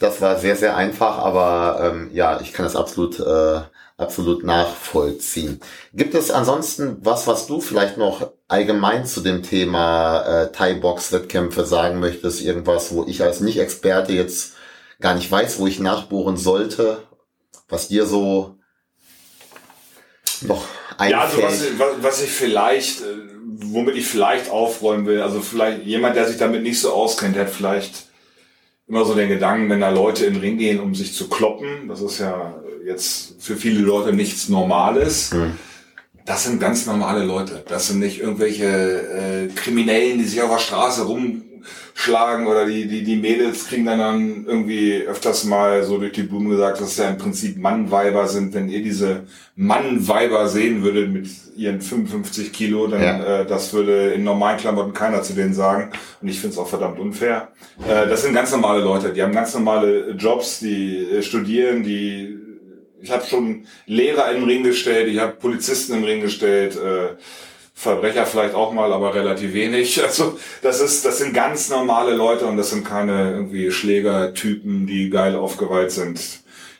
das 0.00 0.20
war 0.20 0.36
sehr, 0.36 0.56
sehr 0.56 0.76
einfach, 0.76 1.18
aber 1.18 1.92
ähm, 1.92 2.10
ja, 2.12 2.40
ich 2.40 2.52
kann 2.52 2.64
das 2.64 2.74
absolut, 2.74 3.20
äh, 3.20 3.60
absolut 3.96 4.42
nachvollziehen. 4.42 5.60
Gibt 5.92 6.16
es 6.16 6.32
ansonsten 6.32 6.96
was, 7.02 7.28
was 7.28 7.46
du 7.46 7.60
vielleicht 7.60 7.96
noch 7.96 8.32
allgemein 8.54 9.04
zu 9.04 9.20
dem 9.20 9.42
Thema 9.42 10.22
äh, 10.22 10.52
Thai-Box-Wettkämpfe 10.52 11.64
sagen 11.64 11.98
möchtest? 11.98 12.40
Irgendwas, 12.40 12.94
wo 12.94 13.04
ich 13.04 13.22
als 13.22 13.40
Nicht-Experte 13.40 14.12
jetzt 14.12 14.52
gar 15.00 15.14
nicht 15.14 15.30
weiß, 15.30 15.58
wo 15.58 15.66
ich 15.66 15.80
nachbohren 15.80 16.36
sollte, 16.36 17.02
was 17.68 17.88
dir 17.88 18.06
so 18.06 18.56
noch 20.42 20.64
einfällt. 20.96 21.10
Ja, 21.10 21.46
also 21.46 21.66
was, 21.78 21.88
was 22.00 22.22
ich 22.22 22.30
vielleicht, 22.30 23.00
äh, 23.00 23.04
womit 23.44 23.96
ich 23.96 24.06
vielleicht 24.06 24.50
aufräumen 24.50 25.06
will, 25.06 25.20
also 25.20 25.40
vielleicht 25.40 25.82
jemand, 25.84 26.14
der 26.14 26.28
sich 26.28 26.38
damit 26.38 26.62
nicht 26.62 26.80
so 26.80 26.92
auskennt, 26.92 27.34
der 27.34 27.46
hat 27.46 27.52
vielleicht 27.52 28.06
immer 28.86 29.04
so 29.04 29.14
den 29.14 29.28
Gedanken, 29.28 29.68
wenn 29.68 29.80
da 29.80 29.90
Leute 29.90 30.26
in 30.26 30.34
den 30.34 30.40
Ring 30.40 30.58
gehen, 30.58 30.78
um 30.78 30.94
sich 30.94 31.14
zu 31.14 31.28
kloppen, 31.28 31.88
das 31.88 32.00
ist 32.00 32.20
ja 32.20 32.54
jetzt 32.86 33.34
für 33.40 33.56
viele 33.56 33.80
Leute 33.80 34.12
nichts 34.12 34.48
Normales. 34.48 35.32
Hm. 35.32 35.58
Das 36.26 36.44
sind 36.44 36.58
ganz 36.58 36.86
normale 36.86 37.24
Leute. 37.24 37.62
Das 37.68 37.88
sind 37.88 38.00
nicht 38.00 38.20
irgendwelche 38.20 38.64
äh, 38.64 39.48
Kriminellen, 39.54 40.18
die 40.18 40.24
sich 40.24 40.40
auf 40.40 40.50
der 40.50 40.58
Straße 40.58 41.02
rum 41.02 41.42
schlagen 41.94 42.46
oder 42.46 42.66
die, 42.66 42.88
die, 42.88 43.04
die 43.04 43.16
Mädels 43.16 43.68
kriegen 43.68 43.86
dann, 43.86 43.98
dann 43.98 44.44
irgendwie 44.46 45.02
öfters 45.06 45.44
mal 45.44 45.84
so 45.84 45.98
durch 45.98 46.12
die 46.12 46.24
Blumen 46.24 46.50
gesagt, 46.50 46.80
dass 46.80 46.88
es 46.88 46.96
ja 46.96 47.08
im 47.08 47.18
Prinzip 47.18 47.56
Mannweiber 47.56 48.26
sind. 48.26 48.52
Wenn 48.52 48.68
ihr 48.68 48.82
diese 48.82 49.24
Mannweiber 49.54 50.48
sehen 50.48 50.82
würdet 50.82 51.10
mit 51.10 51.28
ihren 51.56 51.80
55 51.80 52.52
Kilo, 52.52 52.86
dann 52.88 53.02
ja. 53.02 53.40
äh, 53.40 53.46
das 53.46 53.72
würde 53.72 54.12
in 54.12 54.24
normalen 54.24 54.58
Klamotten 54.58 54.92
keiner 54.92 55.22
zu 55.22 55.34
denen 55.34 55.54
sagen. 55.54 55.90
Und 56.20 56.28
ich 56.28 56.40
finde 56.40 56.54
es 56.54 56.58
auch 56.58 56.68
verdammt 56.68 56.98
unfair. 56.98 57.48
Äh, 57.86 58.08
das 58.08 58.22
sind 58.22 58.34
ganz 58.34 58.50
normale 58.50 58.82
Leute, 58.82 59.12
die 59.12 59.22
haben 59.22 59.32
ganz 59.32 59.54
normale 59.54 60.10
Jobs, 60.12 60.58
die 60.58 60.96
äh, 60.96 61.22
studieren, 61.22 61.82
die 61.82 62.43
ich 63.00 63.10
habe 63.10 63.24
schon 63.26 63.66
Lehrer 63.86 64.30
in 64.30 64.40
den 64.40 64.48
Ring 64.48 64.62
gestellt, 64.62 65.08
ich 65.08 65.18
habe 65.18 65.32
Polizisten 65.32 65.94
in 65.94 66.00
den 66.00 66.08
Ring 66.08 66.20
gestellt, 66.20 66.76
äh, 66.76 67.16
Verbrecher 67.76 68.24
vielleicht 68.24 68.54
auch 68.54 68.72
mal, 68.72 68.92
aber 68.92 69.14
relativ 69.14 69.52
wenig. 69.52 70.00
Also 70.02 70.38
das 70.62 70.80
ist, 70.80 71.04
das 71.04 71.18
sind 71.18 71.34
ganz 71.34 71.68
normale 71.68 72.14
Leute 72.14 72.46
und 72.46 72.56
das 72.56 72.70
sind 72.70 72.84
keine 72.84 73.32
irgendwie 73.32 73.70
Schlägertypen, 73.70 74.86
die 74.86 75.10
geil 75.10 75.34
aufgeweiht 75.34 75.90
sind. 75.90 76.20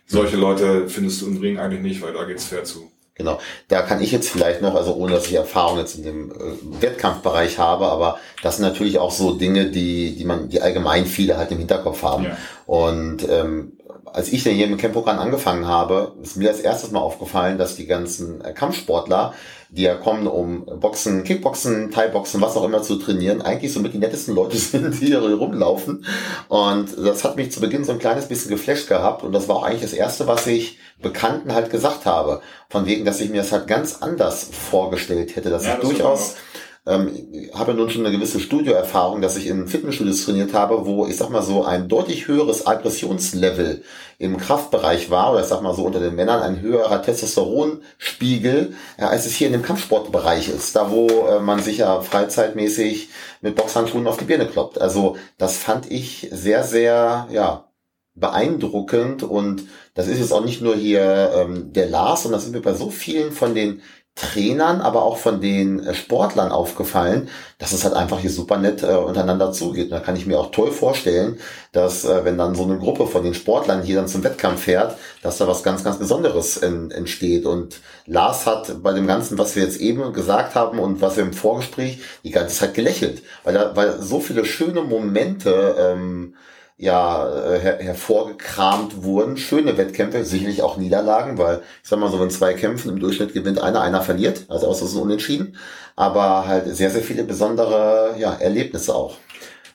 Solche 0.06 0.36
Leute 0.36 0.88
findest 0.88 1.22
du 1.22 1.26
im 1.26 1.38
Ring 1.38 1.58
eigentlich 1.58 1.82
nicht, 1.82 2.02
weil 2.02 2.12
da 2.12 2.24
geht's 2.24 2.44
fair 2.44 2.64
zu. 2.64 2.90
Genau, 3.16 3.38
da 3.68 3.82
kann 3.82 4.02
ich 4.02 4.10
jetzt 4.10 4.28
vielleicht 4.28 4.60
noch, 4.60 4.74
also 4.74 4.94
ohne 4.94 5.12
dass 5.12 5.26
ich 5.26 5.34
Erfahrung 5.34 5.78
jetzt 5.78 5.94
in 5.94 6.02
dem 6.02 6.32
äh, 6.32 6.82
Wettkampfbereich 6.82 7.58
habe, 7.58 7.86
aber 7.86 8.18
das 8.42 8.56
sind 8.56 8.66
natürlich 8.66 8.98
auch 8.98 9.12
so 9.12 9.34
Dinge, 9.34 9.66
die, 9.66 10.16
die 10.16 10.24
man, 10.24 10.48
die 10.48 10.60
allgemein 10.60 11.06
viele 11.06 11.36
halt 11.36 11.52
im 11.52 11.58
Hinterkopf 11.58 12.02
haben. 12.02 12.24
Ja. 12.24 12.36
Und 12.66 13.28
ähm, 13.28 13.78
als 14.14 14.32
ich 14.32 14.44
dann 14.44 14.54
hier 14.54 14.68
mit 14.68 14.78
Campokan 14.78 15.18
angefangen 15.18 15.66
habe, 15.66 16.14
ist 16.22 16.36
mir 16.36 16.48
als 16.48 16.60
erstes 16.60 16.92
mal 16.92 17.00
aufgefallen, 17.00 17.58
dass 17.58 17.74
die 17.74 17.86
ganzen 17.86 18.40
äh, 18.42 18.52
Kampfsportler 18.52 19.34
die 19.74 19.82
ja 19.82 19.96
kommen, 19.96 20.28
um 20.28 20.64
Boxen, 20.64 21.24
Kickboxen, 21.24 21.90
Thai-Boxen, 21.90 22.40
was 22.40 22.56
auch 22.56 22.64
immer 22.64 22.82
zu 22.82 22.96
trainieren, 22.96 23.42
eigentlich 23.42 23.72
so 23.72 23.80
mit 23.80 23.92
die 23.92 23.98
nettesten 23.98 24.34
Leute 24.34 24.56
sind, 24.58 25.00
die 25.00 25.06
hier 25.06 25.20
rumlaufen. 25.20 26.06
Und 26.48 26.96
das 26.96 27.24
hat 27.24 27.36
mich 27.36 27.50
zu 27.50 27.60
Beginn 27.60 27.84
so 27.84 27.92
ein 27.92 27.98
kleines 27.98 28.26
bisschen 28.26 28.50
geflasht 28.50 28.88
gehabt. 28.88 29.24
Und 29.24 29.32
das 29.32 29.48
war 29.48 29.56
auch 29.56 29.62
eigentlich 29.64 29.82
das 29.82 29.92
Erste, 29.92 30.28
was 30.28 30.46
ich 30.46 30.78
Bekannten 31.02 31.52
halt 31.52 31.70
gesagt 31.70 32.06
habe. 32.06 32.40
Von 32.68 32.86
wegen, 32.86 33.04
dass 33.04 33.20
ich 33.20 33.30
mir 33.30 33.38
das 33.38 33.50
halt 33.50 33.66
ganz 33.66 34.00
anders 34.00 34.48
vorgestellt 34.52 35.34
hätte, 35.34 35.50
dass 35.50 35.64
ja, 35.64 35.74
ich 35.74 35.80
das 35.80 35.88
durchaus 35.90 36.36
ähm, 36.86 37.50
habe 37.54 37.72
nun 37.72 37.88
schon 37.88 38.04
eine 38.04 38.14
gewisse 38.14 38.40
Studioerfahrung, 38.40 39.22
dass 39.22 39.36
ich 39.36 39.46
in 39.46 39.68
Fitnessstudios 39.68 40.24
trainiert 40.24 40.52
habe, 40.52 40.84
wo 40.84 41.06
ich 41.06 41.16
sag 41.16 41.30
mal 41.30 41.42
so 41.42 41.64
ein 41.64 41.88
deutlich 41.88 42.28
höheres 42.28 42.66
Aggressionslevel 42.66 43.82
im 44.18 44.36
Kraftbereich 44.36 45.10
war, 45.10 45.32
oder 45.32 45.40
ich 45.40 45.46
sag 45.46 45.62
mal 45.62 45.74
so 45.74 45.84
unter 45.84 46.00
den 46.00 46.14
Männern 46.14 46.42
ein 46.42 46.60
höherer 46.60 47.00
Testosteronspiegel, 47.00 48.74
ja, 48.98 49.08
als 49.08 49.24
es 49.24 49.34
hier 49.34 49.46
in 49.46 49.54
dem 49.54 49.62
Kampfsportbereich 49.62 50.48
ist, 50.50 50.76
da 50.76 50.90
wo 50.90 51.08
äh, 51.26 51.40
man 51.40 51.62
sich 51.62 51.78
ja 51.78 52.02
freizeitmäßig 52.02 53.08
mit 53.40 53.56
Boxhandschuhen 53.56 54.06
auf 54.06 54.18
die 54.18 54.24
Birne 54.24 54.46
kloppt. 54.46 54.78
Also 54.80 55.16
das 55.38 55.56
fand 55.56 55.90
ich 55.90 56.28
sehr, 56.32 56.64
sehr, 56.64 57.28
ja, 57.30 57.70
beeindruckend 58.14 59.24
und 59.24 59.66
das 59.94 60.06
ist 60.06 60.18
jetzt 60.20 60.32
auch 60.32 60.44
nicht 60.44 60.62
nur 60.62 60.76
hier 60.76 61.32
ähm, 61.34 61.72
der 61.72 61.88
Lars, 61.88 62.22
sondern 62.22 62.38
das 62.38 62.44
sind 62.44 62.54
wir 62.54 62.62
bei 62.62 62.74
so 62.74 62.90
vielen 62.90 63.32
von 63.32 63.54
den 63.54 63.82
Trainern, 64.16 64.80
aber 64.80 65.02
auch 65.02 65.16
von 65.16 65.40
den 65.40 65.84
äh, 65.84 65.92
Sportlern 65.92 66.52
aufgefallen, 66.52 67.28
dass 67.58 67.72
es 67.72 67.82
halt 67.82 67.94
einfach 67.94 68.20
hier 68.20 68.30
super 68.30 68.58
nett 68.58 68.84
äh, 68.84 68.94
untereinander 68.94 69.50
zugeht. 69.50 69.86
Und 69.86 69.90
da 69.90 69.98
kann 69.98 70.14
ich 70.14 70.24
mir 70.24 70.38
auch 70.38 70.52
toll 70.52 70.70
vorstellen, 70.70 71.40
dass 71.72 72.04
äh, 72.04 72.24
wenn 72.24 72.38
dann 72.38 72.54
so 72.54 72.62
eine 72.62 72.78
Gruppe 72.78 73.08
von 73.08 73.24
den 73.24 73.34
Sportlern 73.34 73.82
hier 73.82 73.96
dann 73.96 74.06
zum 74.06 74.22
Wettkampf 74.22 74.62
fährt, 74.62 74.96
dass 75.22 75.38
da 75.38 75.48
was 75.48 75.64
ganz, 75.64 75.82
ganz 75.82 75.98
Besonderes 75.98 76.56
in, 76.56 76.92
entsteht. 76.92 77.44
Und 77.44 77.80
Lars 78.06 78.46
hat 78.46 78.84
bei 78.84 78.92
dem 78.92 79.08
Ganzen, 79.08 79.36
was 79.36 79.56
wir 79.56 79.64
jetzt 79.64 79.80
eben 79.80 80.12
gesagt 80.12 80.54
haben 80.54 80.78
und 80.78 81.00
was 81.00 81.16
wir 81.16 81.24
im 81.24 81.32
Vorgespräch 81.32 82.00
die 82.22 82.30
ganze 82.30 82.54
Zeit 82.54 82.74
gelächelt, 82.74 83.22
weil 83.42 83.54
da, 83.54 83.74
weil 83.74 84.00
so 84.00 84.20
viele 84.20 84.44
schöne 84.44 84.82
Momente 84.82 85.74
ähm, 85.76 86.34
ja 86.76 87.28
äh, 87.28 87.60
her 87.60 87.78
hervorgekramt 87.80 89.02
wurden. 89.04 89.36
Schöne 89.36 89.76
Wettkämpfe, 89.76 90.24
sicherlich 90.24 90.62
auch 90.62 90.76
Niederlagen, 90.76 91.38
weil 91.38 91.62
ich 91.82 91.88
sag 91.88 91.98
mal 91.98 92.10
so, 92.10 92.20
wenn 92.20 92.30
zwei 92.30 92.54
kämpfen, 92.54 92.90
im 92.90 93.00
Durchschnitt 93.00 93.32
gewinnt 93.32 93.60
einer, 93.60 93.80
einer 93.80 94.02
verliert, 94.02 94.46
also 94.48 94.70
es 94.70 94.82
ist 94.82 94.94
unentschieden. 94.94 95.56
Aber 95.96 96.46
halt 96.46 96.66
sehr, 96.74 96.90
sehr 96.90 97.02
viele 97.02 97.24
besondere 97.24 98.16
ja, 98.18 98.34
Erlebnisse 98.34 98.94
auch. 98.94 99.18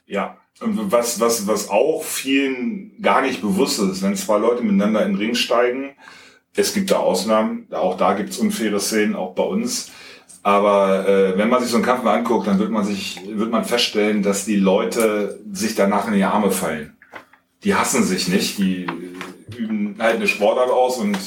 Ja, 0.06 0.38
und 0.60 0.92
was, 0.92 1.20
was, 1.22 1.48
was 1.48 1.70
auch 1.70 2.04
vielen 2.04 3.02
gar 3.02 3.22
nicht 3.22 3.42
bewusst 3.42 3.80
ist, 3.80 4.02
wenn 4.02 4.16
zwei 4.16 4.38
Leute 4.38 4.62
miteinander 4.62 5.06
in 5.06 5.14
den 5.14 5.18
Ring 5.18 5.36
steigen, 5.36 5.96
es 6.56 6.74
gibt 6.74 6.92
da 6.92 6.98
Ausnahmen, 6.98 7.68
auch 7.72 7.96
da 7.96 8.14
gibt's 8.14 8.38
unfaire 8.38 8.80
Szenen, 8.80 9.16
auch 9.16 9.34
bei 9.34 9.44
uns. 9.44 9.92
Aber 10.42 11.08
äh, 11.08 11.38
wenn 11.38 11.50
man 11.50 11.62
sich 11.62 11.70
so 11.70 11.78
einen 11.78 11.86
Kampf 11.86 12.04
mal 12.04 12.18
anguckt, 12.18 12.48
dann 12.48 12.60
wird 12.60 12.72
man 12.72 12.86
sich, 12.86 13.20
wird 13.28 13.52
man 13.52 13.66
feststellen, 13.66 14.24
dass 14.24 14.46
die 14.46 14.56
Leute 14.56 15.40
sich 15.52 15.76
danach 15.76 16.08
in 16.08 16.14
die 16.14 16.24
Arme 16.24 16.52
fallen. 16.52 16.96
Die 17.64 17.76
hassen 17.76 18.04
sich 18.04 18.30
nicht, 18.30 18.58
die 18.58 18.88
üben 19.58 19.96
halt 20.00 20.16
eine 20.16 20.28
Sportart 20.28 20.70
aus 20.70 20.98
und 20.98 21.18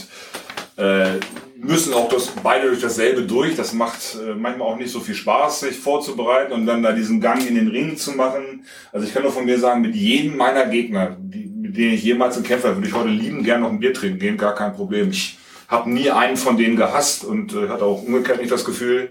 äh, 0.77 1.19
müssen 1.57 1.93
auch 1.93 2.09
das 2.09 2.29
beide 2.43 2.69
durch 2.69 2.81
dasselbe 2.81 3.23
durch. 3.23 3.55
Das 3.55 3.75
macht 3.75 4.17
äh, 4.17 4.35
manchmal 4.35 4.69
auch 4.69 4.77
nicht 4.77 4.91
so 4.91 5.01
viel 5.01 5.15
Spaß, 5.15 5.61
sich 5.61 5.79
vorzubereiten 5.79 6.53
und 6.53 6.65
dann 6.65 6.83
da 6.83 6.93
diesen 6.93 7.21
Gang 7.21 7.47
in 7.47 7.55
den 7.55 7.69
Ring 7.69 7.97
zu 7.99 8.13
machen. 8.13 8.65
Also 8.93 9.07
ich 9.07 9.13
kann 9.13 9.23
nur 9.23 9.33
von 9.33 9.45
mir 9.45 9.59
sagen, 9.59 9.83
mit 9.83 9.95
jedem 9.95 10.39
meiner 10.39 10.67
Gegner, 10.67 11.17
die, 11.21 11.47
mit 11.47 11.77
denen 11.77 11.95
ich 11.95 12.03
jemals 12.03 12.39
im 12.39 12.43
Kämpfer, 12.43 12.75
würde 12.75 12.89
ich 12.89 12.95
heute 12.95 13.11
lieben 13.11 13.45
gerne 13.45 13.65
noch 13.65 13.71
ein 13.71 13.79
Bier 13.79 13.93
trinken 13.93 14.19
gehen, 14.19 14.37
gar 14.39 14.55
kein 14.55 14.73
Problem. 14.73 15.11
Ich 15.11 15.39
habe 15.73 15.91
nie 15.91 16.11
einen 16.11 16.37
von 16.37 16.57
denen 16.57 16.77
gehasst 16.77 17.25
und 17.25 17.55
äh, 17.55 17.69
hatte 17.69 17.85
auch 17.85 18.03
umgekehrt 18.03 18.41
nicht 18.41 18.53
das 18.53 18.65
Gefühl, 18.65 19.11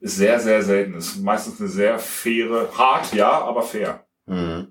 ist 0.00 0.16
sehr, 0.16 0.40
sehr 0.40 0.62
selten. 0.62 0.94
Ist 0.94 1.22
meistens 1.22 1.60
eine 1.60 1.68
sehr 1.68 1.98
faire, 1.98 2.68
hart, 2.78 3.12
ja, 3.12 3.30
aber 3.30 3.62
fair. 3.62 4.06
Mhm. 4.26 4.68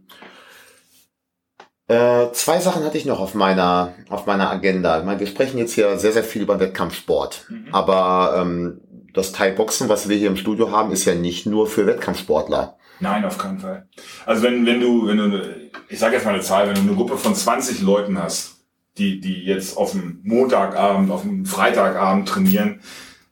Äh, 1.87 2.31
zwei 2.31 2.59
Sachen 2.59 2.83
hatte 2.83 2.97
ich 2.97 3.05
noch 3.05 3.19
auf 3.19 3.35
meiner 3.35 3.93
auf 4.09 4.25
meiner 4.25 4.49
Agenda. 4.49 4.97
Ich 4.97 5.05
meine, 5.05 5.19
wir 5.19 5.27
sprechen 5.27 5.59
jetzt 5.59 5.73
hier 5.73 5.99
sehr 5.99 6.13
sehr 6.13 6.23
viel 6.23 6.41
über 6.41 6.59
Wettkampfsport, 6.59 7.45
mhm. 7.49 7.67
aber 7.71 8.37
ähm, 8.39 8.81
das 9.13 9.31
Thai-Boxen, 9.33 9.87
was 9.87 10.09
wir 10.09 10.17
hier 10.17 10.29
im 10.29 10.37
Studio 10.37 10.71
haben, 10.71 10.91
ist 10.91 11.05
ja 11.05 11.13
nicht 11.13 11.45
nur 11.45 11.67
für 11.67 11.85
Wettkampfsportler. 11.85 12.77
Nein, 13.01 13.23
auf 13.23 13.37
keinen 13.37 13.59
Fall. 13.59 13.87
Also 14.25 14.41
wenn 14.41 14.65
wenn 14.65 14.79
du 14.79 15.07
wenn 15.07 15.17
du 15.17 15.41
ich 15.89 15.99
sage 15.99 16.15
jetzt 16.15 16.25
mal 16.25 16.33
eine 16.33 16.41
Zahl, 16.41 16.67
wenn 16.67 16.75
du 16.75 16.81
eine 16.81 16.95
Gruppe 16.95 17.17
von 17.17 17.35
20 17.35 17.81
Leuten 17.81 18.17
hast, 18.17 18.54
die 18.97 19.19
die 19.19 19.43
jetzt 19.43 19.77
auf 19.77 19.91
dem 19.91 20.19
Montagabend, 20.23 21.11
auf 21.11 21.21
dem 21.23 21.45
Freitagabend 21.45 22.27
trainieren, 22.27 22.81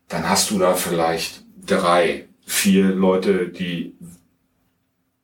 dann 0.08 0.30
hast 0.30 0.52
du 0.52 0.60
da 0.60 0.74
vielleicht 0.74 1.46
drei, 1.66 2.28
vier 2.46 2.86
Leute, 2.90 3.48
die 3.48 3.96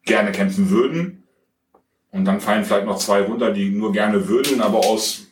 gerne 0.03 0.31
kämpfen 0.31 0.69
würden 0.69 1.24
und 2.12 2.25
dann 2.25 2.41
fallen 2.41 2.65
vielleicht 2.65 2.86
noch 2.86 2.98
zwei 2.98 3.22
runter, 3.22 3.51
die 3.51 3.69
nur 3.69 3.91
gerne 3.91 4.27
würden, 4.27 4.62
aber 4.62 4.79
aus 4.79 5.27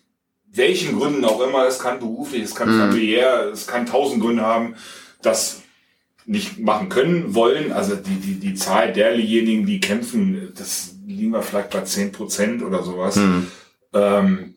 welchen 0.51 0.97
Gründen 0.97 1.25
auch 1.25 1.41
immer, 1.41 1.65
es 1.65 1.79
kann 1.79 1.99
beruflich, 1.99 2.43
es 2.43 2.55
kann 2.55 2.73
mhm. 2.73 2.79
familiär, 2.79 3.49
es 3.51 3.67
kann 3.67 3.85
tausend 3.85 4.21
Gründe 4.21 4.43
haben, 4.43 4.75
das 5.21 5.61
nicht 6.25 6.59
machen 6.59 6.89
können, 6.89 7.33
wollen. 7.33 7.71
Also 7.71 7.95
die, 7.95 8.15
die, 8.15 8.35
die 8.35 8.53
Zahl 8.55 8.91
derjenigen, 8.91 9.65
die 9.65 9.79
kämpfen, 9.79 10.51
das 10.55 10.95
liegen 11.05 11.31
wir 11.31 11.41
vielleicht 11.41 11.69
bei 11.71 11.81
zehn 11.81 12.11
Prozent 12.11 12.61
oder 12.61 12.83
sowas. 12.83 13.15
Mhm. 13.15 13.47
Ähm, 13.93 14.55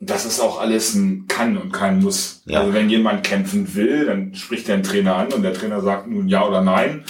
das 0.00 0.24
ist 0.24 0.40
auch 0.40 0.58
alles 0.58 0.94
ein 0.94 1.26
kann 1.28 1.58
und 1.58 1.72
kein 1.72 2.00
muss. 2.02 2.42
Ja. 2.46 2.60
Also 2.60 2.72
wenn 2.72 2.88
jemand 2.88 3.22
kämpfen 3.22 3.74
will, 3.74 4.06
dann 4.06 4.34
spricht 4.34 4.66
der 4.66 4.76
einen 4.76 4.82
Trainer 4.82 5.16
an 5.16 5.32
und 5.32 5.42
der 5.42 5.52
Trainer 5.52 5.82
sagt 5.82 6.08
nun 6.08 6.26
ja 6.26 6.44
oder 6.46 6.62
nein. 6.62 7.04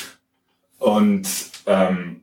Und 0.78 1.28
ähm, 1.66 2.23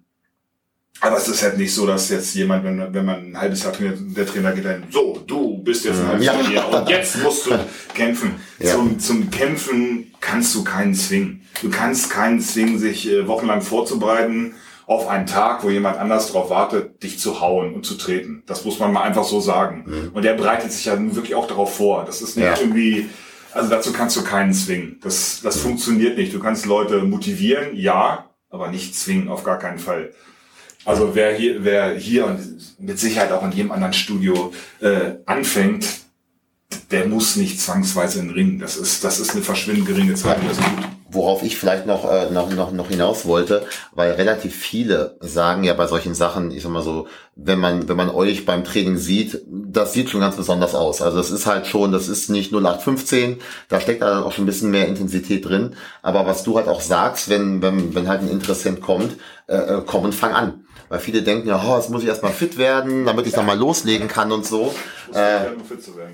aber 0.99 1.17
es 1.17 1.27
ist 1.27 1.43
halt 1.43 1.57
nicht 1.57 1.73
so, 1.73 1.85
dass 1.85 2.09
jetzt 2.09 2.33
jemand, 2.33 2.63
wenn, 2.63 2.93
wenn 2.93 3.05
man 3.05 3.31
ein 3.31 3.39
halbes 3.39 3.63
Jahr 3.63 3.71
trainiert, 3.71 3.99
der 3.99 4.25
Trainer 4.25 4.51
geht 4.51 4.65
dann, 4.65 4.83
so, 4.89 5.23
du 5.25 5.59
bist 5.59 5.85
jetzt 5.85 5.99
ein 5.99 6.07
halbes 6.07 6.25
Jahr 6.25 6.41
ja. 6.41 6.47
hier 6.47 6.67
und 6.67 6.89
jetzt 6.89 7.21
musst 7.21 7.45
du 7.45 7.51
kämpfen. 7.93 8.35
Ja. 8.59 8.71
Zum, 8.71 8.99
zum 8.99 9.29
Kämpfen 9.29 10.11
kannst 10.19 10.55
du 10.55 10.63
keinen 10.63 10.95
zwingen. 10.95 11.41
Du 11.61 11.69
kannst 11.69 12.09
keinen 12.09 12.41
zwingen, 12.41 12.79
sich 12.79 13.07
äh, 13.07 13.27
wochenlang 13.27 13.61
vorzubereiten 13.61 14.55
auf 14.87 15.09
einen 15.09 15.25
Tag, 15.25 15.65
wo 15.65 15.69
jemand 15.69 15.97
anders 15.97 16.27
darauf 16.31 16.49
wartet, 16.49 17.03
dich 17.03 17.19
zu 17.19 17.41
hauen 17.41 17.73
und 17.73 17.85
zu 17.85 17.95
treten. 17.95 18.43
Das 18.47 18.63
muss 18.63 18.79
man 18.79 18.93
mal 18.93 19.03
einfach 19.03 19.25
so 19.25 19.41
sagen. 19.41 19.83
Mhm. 19.85 20.11
Und 20.13 20.23
der 20.23 20.33
bereitet 20.33 20.71
sich 20.71 20.85
ja 20.85 20.97
wirklich 20.97 21.35
auch 21.35 21.45
darauf 21.45 21.75
vor. 21.75 22.05
Das 22.05 22.21
ist 22.21 22.37
nicht 22.37 22.45
ja. 22.45 22.57
irgendwie, 22.57 23.09
also 23.53 23.69
dazu 23.69 23.91
kannst 23.91 24.15
du 24.15 24.23
keinen 24.23 24.53
zwingen. 24.53 24.99
Das, 25.03 25.41
das 25.43 25.57
mhm. 25.57 25.61
funktioniert 25.61 26.17
nicht. 26.17 26.33
Du 26.33 26.39
kannst 26.39 26.65
Leute 26.65 27.03
motivieren, 27.03 27.75
ja, 27.75 28.29
aber 28.49 28.69
nicht 28.69 28.95
zwingen, 28.95 29.27
auf 29.27 29.43
gar 29.43 29.59
keinen 29.59 29.77
Fall. 29.77 30.13
Also 30.85 31.15
wer 31.15 31.35
hier, 31.35 31.65
wer 31.65 31.93
hier 31.93 32.25
und 32.25 32.79
mit 32.79 32.97
Sicherheit 32.97 33.33
auch 33.33 33.43
in 33.43 33.51
jedem 33.51 33.73
anderen 33.73 33.91
Studio 33.91 34.53
äh, 34.79 35.15
anfängt, 35.25 35.85
der 36.91 37.07
muss 37.07 37.35
nicht 37.35 37.59
zwangsweise 37.59 38.19
in 38.19 38.27
den 38.27 38.35
Ring. 38.35 38.59
Das 38.59 38.77
ist, 38.77 39.03
das 39.03 39.19
ist 39.19 39.31
eine 39.31 39.41
verschwindend 39.41 39.85
geringe 39.85 40.15
Zeit. 40.15 40.37
Ja, 40.41 40.87
worauf 41.09 41.43
ich 41.43 41.57
vielleicht 41.57 41.85
noch, 41.85 42.09
äh, 42.11 42.29
noch, 42.31 42.49
noch, 42.49 42.71
noch 42.71 42.89
hinaus 42.89 43.25
wollte, 43.25 43.65
weil 43.93 44.11
relativ 44.13 44.55
viele 44.55 45.17
sagen 45.19 45.63
ja 45.63 45.73
bei 45.73 45.87
solchen 45.87 46.13
Sachen, 46.13 46.51
ich 46.51 46.63
sag 46.63 46.71
mal 46.71 46.81
so, 46.81 47.07
wenn 47.35 47.59
man, 47.59 47.87
wenn 47.87 47.97
man 47.97 48.09
euch 48.09 48.45
beim 48.45 48.63
Training 48.63 48.97
sieht, 48.97 49.41
das 49.47 49.93
sieht 49.93 50.09
schon 50.09 50.21
ganz 50.21 50.35
besonders 50.35 50.75
aus. 50.75 51.01
Also 51.01 51.19
es 51.19 51.31
ist 51.31 51.45
halt 51.45 51.67
schon, 51.67 51.91
das 51.91 52.09
ist 52.09 52.29
nicht 52.29 52.51
0815, 52.51 53.37
da 53.69 53.79
steckt 53.79 54.01
dann 54.01 54.23
auch 54.23 54.31
schon 54.31 54.43
ein 54.43 54.47
bisschen 54.47 54.71
mehr 54.71 54.87
Intensität 54.87 55.47
drin. 55.47 55.75
Aber 56.01 56.25
was 56.25 56.43
du 56.43 56.57
halt 56.57 56.67
auch 56.67 56.81
sagst, 56.81 57.29
wenn, 57.29 57.61
wenn, 57.61 57.95
wenn 57.95 58.07
halt 58.07 58.21
ein 58.21 58.29
Interessent 58.29 58.81
kommt, 58.81 59.17
äh, 59.47 59.55
äh 59.55 59.81
komm 59.85 60.05
und 60.05 60.15
fang 60.15 60.33
an 60.33 60.63
weil 60.89 60.99
viele 60.99 61.21
denken 61.21 61.49
ja, 61.49 61.61
oh, 61.67 61.75
jetzt 61.75 61.89
muss 61.89 62.03
ich 62.03 62.07
erstmal 62.07 62.31
fit 62.31 62.57
werden, 62.57 63.05
damit 63.05 63.27
ich 63.27 63.33
dann 63.33 63.45
mal 63.45 63.57
loslegen 63.57 64.07
kann 64.07 64.31
und 64.31 64.45
so. 64.45 64.73
Äh, 65.13 65.47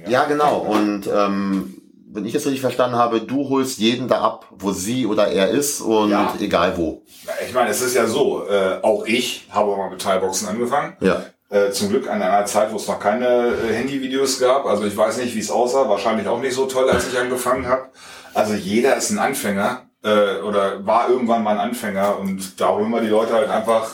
ja, 0.10 0.26
genau. 0.26 0.58
Und 0.58 1.08
ähm, 1.14 1.83
wenn 2.14 2.26
ich 2.26 2.34
das 2.34 2.46
richtig 2.46 2.62
verstanden 2.62 2.96
habe, 2.96 3.22
du 3.22 3.50
holst 3.50 3.80
jeden 3.80 4.08
da 4.08 4.22
ab, 4.22 4.48
wo 4.52 4.72
sie 4.72 5.06
oder 5.06 5.28
er 5.28 5.50
ist 5.50 5.82
und 5.82 6.12
ja. 6.12 6.34
egal 6.40 6.78
wo. 6.78 7.02
Ich 7.46 7.54
meine, 7.54 7.70
es 7.70 7.82
ist 7.82 7.96
ja 7.96 8.06
so, 8.06 8.46
äh, 8.48 8.80
auch 8.82 9.06
ich 9.06 9.48
habe 9.50 9.76
mal 9.76 9.90
mit 9.90 10.02
Teilboxen 10.02 10.48
angefangen. 10.48 10.96
Ja. 11.00 11.24
Äh, 11.50 11.72
zum 11.72 11.90
Glück 11.90 12.10
an 12.10 12.22
einer 12.22 12.46
Zeit, 12.46 12.72
wo 12.72 12.78
es 12.78 12.88
noch 12.88 13.00
keine 13.00 13.54
äh, 13.54 13.74
Handyvideos 13.74 14.40
gab. 14.40 14.66
Also 14.66 14.86
ich 14.86 14.96
weiß 14.96 15.18
nicht, 15.18 15.36
wie 15.36 15.40
es 15.40 15.52
aussah. 15.52 15.90
Wahrscheinlich 15.90 16.28
auch 16.28 16.40
nicht 16.40 16.56
so 16.56 16.66
toll, 16.66 16.90
als 16.90 17.08
ich 17.08 17.18
angefangen 17.18 17.68
habe. 17.68 17.90
Also 18.34 18.54
jeder 18.54 18.96
ist 18.96 19.12
ein 19.12 19.20
Anfänger 19.20 19.84
äh, 20.04 20.42
oder 20.42 20.86
war 20.86 21.10
irgendwann 21.10 21.44
mal 21.44 21.52
ein 21.52 21.70
Anfänger 21.70 22.20
und 22.20 22.60
da 22.60 22.70
holen 22.70 22.90
wir 22.90 23.02
die 23.02 23.08
Leute 23.08 23.34
halt 23.34 23.50
einfach 23.50 23.88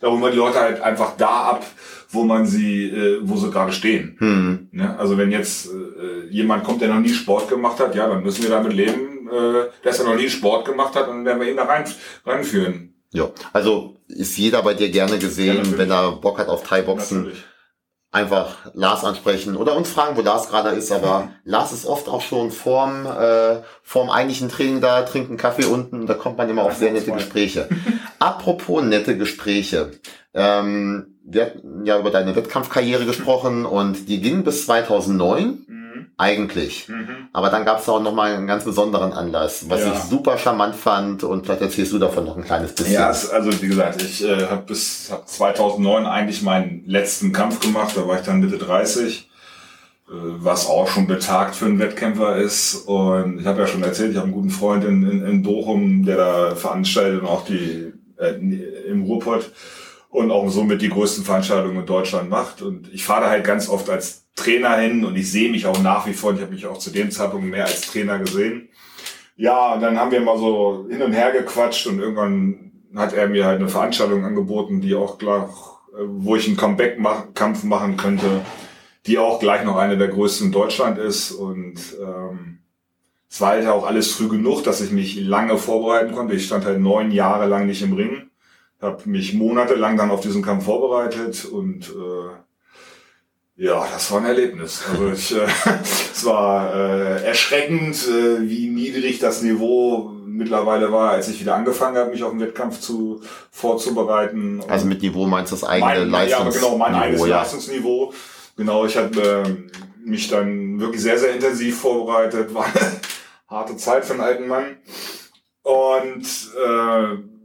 da 0.00 0.08
holen 0.08 0.20
wir 0.20 0.30
die 0.30 0.36
Leute 0.36 0.60
halt 0.60 0.80
einfach 0.82 1.12
da 1.16 1.50
ab, 1.50 1.64
wo 2.16 2.24
man 2.24 2.46
sie, 2.46 2.88
äh, 2.88 3.20
wo 3.22 3.36
sie 3.36 3.50
gerade 3.50 3.72
stehen. 3.72 4.16
Hm. 4.18 4.68
Ne? 4.72 4.98
Also 4.98 5.16
wenn 5.16 5.30
jetzt 5.30 5.68
äh, 5.68 6.28
jemand 6.30 6.64
kommt, 6.64 6.80
der 6.80 6.88
noch 6.88 7.00
nie 7.00 7.14
Sport 7.14 7.48
gemacht 7.48 7.78
hat, 7.78 7.94
ja, 7.94 8.08
dann 8.08 8.22
müssen 8.24 8.42
wir 8.42 8.50
damit 8.50 8.72
leben, 8.72 9.28
äh, 9.28 9.70
dass 9.84 10.00
er 10.00 10.06
noch 10.06 10.16
nie 10.16 10.28
Sport 10.28 10.66
gemacht 10.66 10.96
hat, 10.96 11.08
und 11.08 11.18
dann 11.18 11.24
werden 11.24 11.40
wir 11.40 11.50
ihn 11.50 11.56
da 11.56 11.64
rein, 11.64 11.84
reinführen. 12.24 12.94
Ja, 13.12 13.30
also 13.52 13.96
ist 14.08 14.36
jeder 14.36 14.62
bei 14.62 14.74
dir 14.74 14.90
gerne 14.90 15.18
gesehen, 15.18 15.64
ja, 15.64 15.78
wenn 15.78 15.90
er 15.90 16.12
Bock 16.12 16.38
hat 16.38 16.48
auf 16.48 16.64
Thai-Boxen. 16.64 17.18
Natürlich 17.18 17.44
einfach 18.16 18.56
Lars 18.72 19.04
ansprechen 19.04 19.56
oder 19.56 19.76
uns 19.76 19.90
fragen, 19.90 20.16
wo 20.16 20.22
Lars 20.22 20.48
gerade 20.48 20.70
ist. 20.70 20.90
Aber 20.90 21.28
Lars 21.44 21.72
ist 21.72 21.86
oft 21.86 22.08
auch 22.08 22.22
schon 22.22 22.50
vorm, 22.50 23.06
äh, 23.06 23.58
vorm 23.82 24.10
eigentlichen 24.10 24.48
Training 24.48 24.80
da, 24.80 25.02
trinkt 25.02 25.28
einen 25.28 25.38
Kaffee 25.38 25.66
unten. 25.66 26.06
Da 26.06 26.14
kommt 26.14 26.38
man 26.38 26.48
immer 26.48 26.62
auf 26.62 26.74
sehr 26.74 26.92
nette 26.92 27.12
Gespräche. 27.12 27.68
Apropos 28.18 28.82
nette 28.82 29.16
Gespräche. 29.18 29.92
Ähm, 30.34 31.18
wir 31.24 31.46
hatten 31.46 31.84
ja 31.84 31.98
über 31.98 32.10
deine 32.10 32.34
Wettkampfkarriere 32.34 33.04
gesprochen 33.04 33.66
und 33.66 34.08
die 34.08 34.20
ging 34.20 34.44
bis 34.44 34.64
2009 34.64 35.66
eigentlich. 36.18 36.88
Mhm. 36.88 37.28
Aber 37.32 37.50
dann 37.50 37.64
gab 37.64 37.80
es 37.80 37.88
auch 37.88 38.00
nochmal 38.00 38.34
einen 38.34 38.46
ganz 38.46 38.64
besonderen 38.64 39.12
Anlass, 39.12 39.68
was 39.68 39.80
ja. 39.80 39.92
ich 39.92 39.98
super 39.98 40.38
charmant 40.38 40.74
fand 40.74 41.24
und 41.24 41.44
vielleicht 41.44 41.62
erzählst 41.62 41.92
du 41.92 41.98
davon 41.98 42.24
noch 42.24 42.36
ein 42.36 42.44
kleines 42.44 42.72
bisschen. 42.72 42.94
Ja, 42.94 43.08
also 43.08 43.62
wie 43.62 43.68
gesagt, 43.68 44.02
ich 44.02 44.24
äh, 44.24 44.46
habe 44.46 44.62
bis 44.62 45.08
hab 45.10 45.28
2009 45.28 46.06
eigentlich 46.06 46.42
meinen 46.42 46.84
letzten 46.86 47.32
Kampf 47.32 47.60
gemacht, 47.60 47.96
da 47.96 48.08
war 48.08 48.18
ich 48.18 48.24
dann 48.24 48.40
Mitte 48.40 48.58
30 48.58 49.28
äh, 50.08 50.12
was 50.12 50.68
auch 50.68 50.88
schon 50.88 51.06
betagt 51.06 51.54
für 51.56 51.66
einen 51.66 51.78
Wettkämpfer 51.78 52.36
ist. 52.36 52.86
Und 52.86 53.40
ich 53.40 53.46
habe 53.46 53.60
ja 53.60 53.66
schon 53.66 53.82
erzählt, 53.82 54.12
ich 54.12 54.16
habe 54.16 54.26
einen 54.26 54.34
guten 54.34 54.50
Freund 54.50 54.84
in, 54.84 55.08
in, 55.08 55.26
in 55.26 55.42
Bochum, 55.42 56.04
der 56.04 56.16
da 56.16 56.54
veranstaltet 56.54 57.20
und 57.20 57.26
auch 57.26 57.44
die 57.44 57.92
äh, 58.16 58.34
im 58.88 59.02
Ruhrpott 59.02 59.50
und 60.08 60.30
auch 60.30 60.48
somit 60.48 60.82
die 60.82 60.88
größten 60.88 61.24
Veranstaltungen 61.24 61.80
in 61.80 61.86
Deutschland 61.86 62.30
macht. 62.30 62.62
Und 62.62 62.92
ich 62.92 63.04
fahre 63.04 63.22
da 63.22 63.30
halt 63.30 63.44
ganz 63.44 63.68
oft 63.68 63.90
als 63.90 64.26
Trainer 64.34 64.76
hin 64.76 65.04
und 65.04 65.16
ich 65.16 65.30
sehe 65.30 65.50
mich 65.50 65.66
auch 65.66 65.80
nach 65.82 66.06
wie 66.06 66.12
vor, 66.12 66.34
ich 66.34 66.40
habe 66.40 66.52
mich 66.52 66.66
auch 66.66 66.78
zu 66.78 66.90
dem 66.90 67.10
Zeitpunkt 67.10 67.46
mehr 67.46 67.64
als 67.64 67.82
Trainer 67.82 68.18
gesehen. 68.18 68.68
Ja, 69.36 69.74
und 69.74 69.82
dann 69.82 69.98
haben 69.98 70.10
wir 70.10 70.20
mal 70.20 70.38
so 70.38 70.86
hin 70.88 71.02
und 71.02 71.12
her 71.12 71.32
gequatscht 71.32 71.86
und 71.86 71.98
irgendwann 71.98 72.72
hat 72.94 73.12
er 73.12 73.28
mir 73.28 73.44
halt 73.44 73.60
eine 73.60 73.68
Veranstaltung 73.68 74.24
angeboten, 74.24 74.80
die 74.80 74.94
auch 74.94 75.18
gleich, 75.18 75.50
wo 76.06 76.36
ich 76.36 76.46
einen 76.46 76.56
Comeback-Kampf 76.56 77.64
machen 77.64 77.96
könnte, 77.96 78.42
die 79.06 79.18
auch 79.18 79.38
gleich 79.38 79.64
noch 79.64 79.76
eine 79.76 79.98
der 79.98 80.08
größten 80.08 80.46
in 80.46 80.52
Deutschland 80.52 80.98
ist 80.98 81.32
und 81.32 81.78
ähm, 82.00 82.58
es 83.28 83.40
war 83.40 83.50
halt 83.50 83.66
auch 83.66 83.86
alles 83.86 84.12
früh 84.12 84.28
genug, 84.28 84.64
dass 84.64 84.80
ich 84.80 84.90
mich 84.92 85.16
lange 85.16 85.58
vorbereiten 85.58 86.14
konnte. 86.14 86.34
Ich 86.34 86.46
stand 86.46 86.64
halt 86.64 86.80
neun 86.80 87.10
Jahre 87.10 87.46
lang 87.46 87.66
nicht 87.66 87.82
im 87.82 87.92
Ring, 87.92 88.30
habe 88.80 89.08
mich 89.08 89.34
monatelang 89.34 89.96
dann 89.96 90.10
auf 90.10 90.20
diesen 90.20 90.42
Kampf 90.42 90.64
vorbereitet 90.64 91.44
und 91.46 91.88
äh, 91.88 92.36
ja, 93.58 93.86
das 93.90 94.12
war 94.12 94.20
ein 94.20 94.26
Erlebnis. 94.26 94.84
Also 94.90 95.08
ich, 95.12 95.34
äh, 95.34 95.46
es 96.12 96.24
war 96.24 96.74
äh, 96.74 97.24
erschreckend, 97.24 97.96
äh, 98.06 98.48
wie 98.48 98.68
niedrig 98.68 99.18
das 99.18 99.42
Niveau 99.42 100.12
mittlerweile 100.26 100.92
war, 100.92 101.12
als 101.12 101.28
ich 101.28 101.40
wieder 101.40 101.54
angefangen 101.54 101.96
habe, 101.96 102.10
mich 102.10 102.22
auf 102.22 102.32
den 102.32 102.40
Wettkampf 102.40 102.80
zu 102.80 103.22
vorzubereiten. 103.50 104.62
Also 104.68 104.86
mit 104.86 105.00
Niveau 105.00 105.26
meinst 105.26 105.52
du 105.52 105.56
das 105.56 105.64
eigene 105.64 106.06
mein, 106.06 106.10
Leistungsniveau? 106.10 106.54
Ja, 106.54 106.60
genau, 106.60 106.78
mein 106.78 106.94
eigenes 106.94 107.20
ja. 107.22 107.38
Leistungsniveau. 107.38 108.12
Genau, 108.56 108.84
ich 108.84 108.96
habe 108.96 109.20
äh, 109.20 110.06
mich 110.06 110.28
dann 110.28 110.78
wirklich 110.78 111.02
sehr, 111.02 111.18
sehr 111.18 111.34
intensiv 111.34 111.80
vorbereitet. 111.80 112.54
War 112.54 112.66
eine 112.66 113.00
harte 113.48 113.76
Zeit 113.76 114.04
für 114.04 114.12
einen 114.12 114.22
alten 114.22 114.48
Mann. 114.48 114.76
Und 115.62 116.24
äh, 116.24 117.35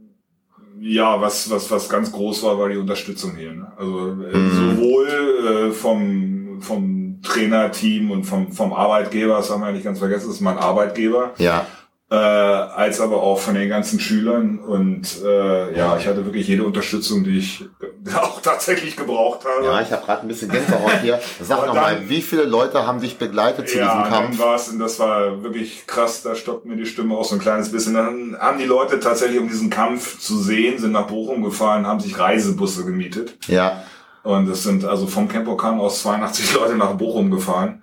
ja, 0.82 1.20
was, 1.20 1.48
was, 1.48 1.70
was 1.70 1.88
ganz 1.88 2.10
groß 2.10 2.42
war, 2.42 2.58
war 2.58 2.68
die 2.68 2.76
Unterstützung 2.76 3.36
hier. 3.36 3.52
Ne? 3.52 3.72
Also 3.76 4.08
äh, 4.08 4.36
mhm. 4.36 4.76
sowohl 4.76 5.08
äh, 5.08 5.70
vom, 5.70 6.58
vom 6.60 7.20
Trainerteam 7.22 8.10
und 8.10 8.24
vom, 8.24 8.52
vom 8.52 8.72
Arbeitgeber, 8.72 9.36
das 9.36 9.50
haben 9.50 9.62
wir 9.62 9.72
nicht 9.72 9.84
ganz 9.84 10.00
vergessen, 10.00 10.26
das 10.26 10.36
ist 10.36 10.40
mein 10.40 10.58
Arbeitgeber. 10.58 11.34
Ja. 11.38 11.66
Äh, 12.10 12.14
als 12.16 13.00
aber 13.00 13.22
auch 13.22 13.38
von 13.38 13.54
den 13.54 13.68
ganzen 13.68 14.00
Schülern. 14.00 14.58
Und 14.58 15.22
äh, 15.24 15.76
ja, 15.76 15.96
ich 15.96 16.06
hatte 16.06 16.24
wirklich 16.24 16.48
jede 16.48 16.64
Unterstützung, 16.64 17.24
die 17.24 17.38
ich 17.38 17.64
auch 18.16 18.40
tatsächlich 18.40 18.96
gebraucht 18.96 19.40
habe. 19.44 19.64
Ja, 19.64 19.80
ich 19.80 19.92
habe 19.92 20.04
gerade 20.04 20.22
ein 20.22 20.28
bisschen 20.28 20.50
Gänsehaut 20.50 21.00
hier. 21.02 21.20
Sag 21.40 21.66
nochmal, 21.66 22.08
wie 22.08 22.22
viele 22.22 22.44
Leute 22.44 22.86
haben 22.86 23.00
dich 23.00 23.18
begleitet 23.18 23.68
zu 23.68 23.78
ja, 23.78 23.84
diesem 23.84 24.12
Kampf? 24.12 24.38
Ja, 24.38 24.56
das 24.78 24.98
war 24.98 25.42
wirklich 25.42 25.86
krass, 25.86 26.22
da 26.22 26.34
stockt 26.34 26.64
mir 26.64 26.76
die 26.76 26.86
Stimme 26.86 27.16
auch 27.16 27.24
so 27.24 27.36
ein 27.36 27.40
kleines 27.40 27.70
bisschen. 27.70 27.94
Dann 27.94 28.36
haben 28.38 28.58
die 28.58 28.64
Leute 28.64 28.98
tatsächlich, 28.98 29.38
um 29.38 29.48
diesen 29.48 29.70
Kampf 29.70 30.18
zu 30.18 30.38
sehen, 30.38 30.78
sind 30.78 30.92
nach 30.92 31.06
Bochum 31.06 31.42
gefahren, 31.44 31.86
haben 31.86 32.00
sich 32.00 32.18
Reisebusse 32.18 32.84
gemietet. 32.84 33.36
Ja. 33.46 33.84
Und 34.24 34.48
es 34.48 34.62
sind 34.62 34.84
also 34.84 35.06
vom 35.06 35.28
Campokan 35.28 35.80
aus 35.80 36.02
82 36.02 36.54
Leute 36.54 36.76
nach 36.76 36.94
Bochum 36.94 37.30
gefahren. 37.30 37.82